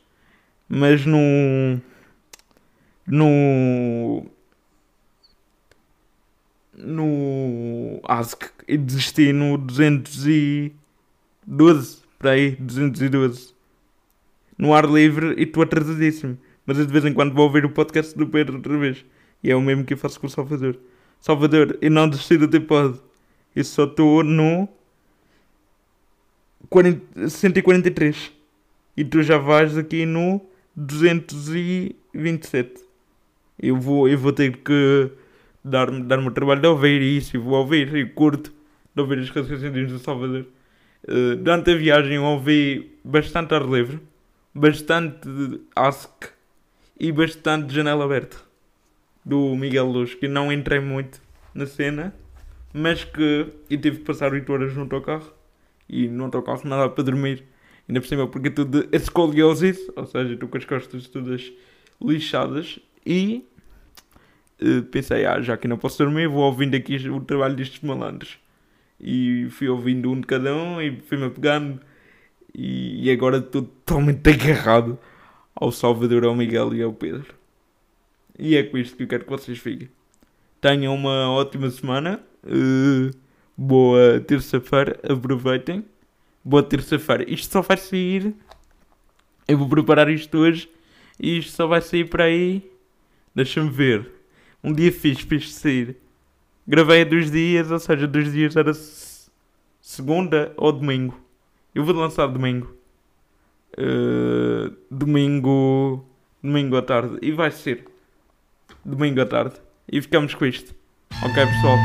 mas 0.68 1.06
no. 1.06 1.80
no 3.06 4.26
no 6.76 8.00
Ask 8.04 8.42
e 8.68 8.76
desisti 8.76 9.32
no 9.32 9.56
212 9.56 12.02
para 12.18 12.32
aí, 12.32 12.50
212 12.56 13.54
no 14.58 14.74
ar 14.74 14.84
livre 14.84 15.34
e 15.38 15.44
estou 15.44 15.62
atrasadíssimo. 15.62 16.36
Mas 16.66 16.78
eu 16.78 16.84
de 16.84 16.92
vez 16.92 17.06
em 17.06 17.14
quando 17.14 17.32
vou 17.32 17.46
ouvir 17.46 17.64
o 17.64 17.70
podcast 17.70 18.14
do 18.18 18.26
Pedro 18.26 18.56
outra 18.56 18.76
vez. 18.76 19.02
E 19.44 19.50
é 19.50 19.56
o 19.56 19.60
mesmo 19.60 19.84
que 19.84 19.92
eu 19.92 19.98
faço 19.98 20.18
com 20.18 20.26
o 20.26 20.30
Salvador. 20.30 20.78
Salvador, 21.20 21.76
eu 21.82 21.90
não 21.90 22.08
desisti 22.08 22.38
do 22.38 22.48
teu 22.48 22.62
pod. 22.62 22.98
Eu 23.54 23.62
só 23.62 23.84
estou 23.84 24.24
no 24.24 24.66
40, 26.70 27.28
143. 27.28 28.32
E 28.96 29.04
tu 29.04 29.22
já 29.22 29.36
vais 29.36 29.76
aqui 29.76 30.06
no 30.06 30.40
227. 30.74 32.82
Eu 33.60 33.76
vou, 33.76 34.08
eu 34.08 34.16
vou 34.16 34.32
ter 34.32 34.56
que 34.56 35.10
dar-me 35.62 36.02
dar 36.04 36.18
o 36.18 36.30
trabalho 36.30 36.62
de 36.62 36.68
ouvir 36.68 37.02
isso 37.02 37.36
e 37.36 37.38
vou 37.38 37.58
ouvir 37.58 37.94
e 37.94 38.06
curto 38.06 38.50
de 38.94 39.02
ouvir 39.02 39.18
as 39.18 39.28
canções 39.28 39.60
do 39.60 39.98
Salvador. 39.98 40.46
Uh, 41.06 41.36
durante 41.36 41.70
a 41.70 41.76
viagem 41.76 42.18
ouvi 42.18 42.96
bastante 43.04 43.52
ar 43.52 43.68
livre, 43.68 44.00
bastante 44.54 45.28
Ask 45.76 46.32
e 46.98 47.12
bastante 47.12 47.74
Janela 47.74 48.06
Aberta 48.06 48.53
do 49.24 49.54
Miguel 49.56 49.86
Luz, 49.86 50.14
que 50.14 50.28
não 50.28 50.52
entrei 50.52 50.80
muito 50.80 51.20
na 51.54 51.66
cena, 51.66 52.14
mas 52.72 53.04
que 53.04 53.46
eu 53.70 53.78
tive 53.78 53.98
que 53.98 54.04
passar 54.04 54.32
8 54.32 54.52
horas 54.52 54.74
no 54.74 54.82
autocarro 54.82 55.32
e 55.88 56.08
no 56.08 56.24
autocarro 56.24 56.68
dá 56.68 56.88
para 56.88 57.04
dormir. 57.04 57.44
Ainda 57.88 58.00
por 58.00 58.06
cima 58.06 58.26
porque 58.26 58.50
tudo 58.50 58.88
escoliosis, 58.92 59.78
ou 59.94 60.06
seja, 60.06 60.34
estou 60.34 60.48
com 60.48 60.58
as 60.58 60.64
costas 60.64 61.06
todas 61.08 61.52
lixadas 62.00 62.78
e 63.06 63.46
uh, 64.60 64.82
pensei, 64.84 65.26
ah, 65.26 65.40
já 65.40 65.56
que 65.56 65.68
não 65.68 65.78
posso 65.78 65.98
dormir, 66.02 66.28
vou 66.28 66.42
ouvindo 66.42 66.74
aqui 66.74 66.96
o 67.08 67.20
trabalho 67.20 67.54
destes 67.54 67.80
malandros. 67.82 68.38
E 69.00 69.48
fui 69.50 69.68
ouvindo 69.68 70.10
um 70.10 70.20
de 70.20 70.26
cada 70.26 70.54
um 70.54 70.80
e 70.80 71.00
fui-me 71.02 71.28
pegando. 71.30 71.80
E, 72.54 73.06
e 73.06 73.10
agora 73.10 73.38
estou 73.38 73.62
totalmente 73.62 74.30
agarrado 74.30 74.98
ao 75.54 75.70
Salvador, 75.70 76.24
ao 76.24 76.34
Miguel 76.34 76.74
e 76.74 76.82
ao 76.82 76.92
Pedro. 76.92 77.43
E 78.38 78.56
é 78.56 78.62
com 78.62 78.76
isto 78.78 78.96
que 78.96 79.04
eu 79.04 79.08
quero 79.08 79.24
que 79.24 79.30
vocês 79.30 79.58
fiquem. 79.58 79.88
Tenham 80.60 80.94
uma 80.94 81.30
ótima 81.30 81.70
semana. 81.70 82.20
Uh, 82.44 83.10
boa 83.56 84.20
terça-feira. 84.20 84.98
Aproveitem. 85.08 85.84
Boa 86.44 86.62
terça-feira. 86.62 87.30
Isto 87.30 87.52
só 87.52 87.62
vai 87.62 87.76
sair. 87.76 88.34
Eu 89.46 89.58
vou 89.58 89.68
preparar 89.68 90.08
isto 90.08 90.38
hoje. 90.38 90.68
E 91.20 91.38
isto 91.38 91.52
só 91.52 91.66
vai 91.66 91.80
sair 91.80 92.08
para 92.08 92.24
aí. 92.24 92.68
Deixa-me 93.34 93.70
ver. 93.70 94.10
Um 94.62 94.72
dia 94.72 94.90
fiz, 94.90 95.20
fiz 95.20 95.54
sair. 95.54 95.96
Gravei 96.66 97.04
dois 97.04 97.30
dias, 97.30 97.70
ou 97.70 97.78
seja, 97.78 98.06
dois 98.06 98.32
dias 98.32 98.56
era 98.56 98.72
segunda 99.80 100.52
ou 100.56 100.72
domingo. 100.72 101.20
Eu 101.74 101.84
vou 101.84 101.94
lançar 101.94 102.26
domingo. 102.26 102.74
Uh, 103.78 104.74
domingo. 104.90 106.04
Domingo 106.42 106.76
à 106.76 106.82
tarde. 106.82 107.18
E 107.22 107.30
vai 107.30 107.50
ser. 107.50 107.93
Domingo 108.84 109.20
à 109.20 109.26
tarde. 109.26 109.54
E 109.90 110.00
ficamos 110.00 110.34
com 110.34 110.46
isto. 110.46 110.74
Ok, 111.22 111.46
pessoal? 111.46 111.78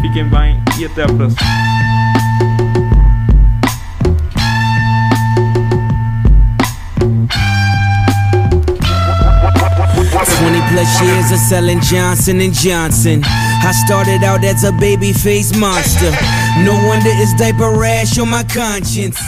Fiquem 0.00 0.28
bem 0.28 0.56
e 0.78 0.84
até 0.84 1.02
à 1.04 1.06
próxima. 1.06 1.68
plus 10.70 11.00
years 11.02 11.32
of 11.32 11.38
selling 11.38 11.80
Johnson 11.80 12.40
and 12.40 12.52
Johnson. 12.52 13.22
I 13.24 13.72
started 13.86 14.22
out 14.22 14.44
as 14.44 14.64
a 14.64 14.72
baby 14.72 15.12
face 15.12 15.56
monster. 15.56 16.10
No 16.62 16.74
wonder 16.86 17.10
it's 17.10 17.34
diaper 17.34 17.70
rash 17.70 18.18
on 18.18 18.28
my 18.28 18.44
conscience. 18.44 19.18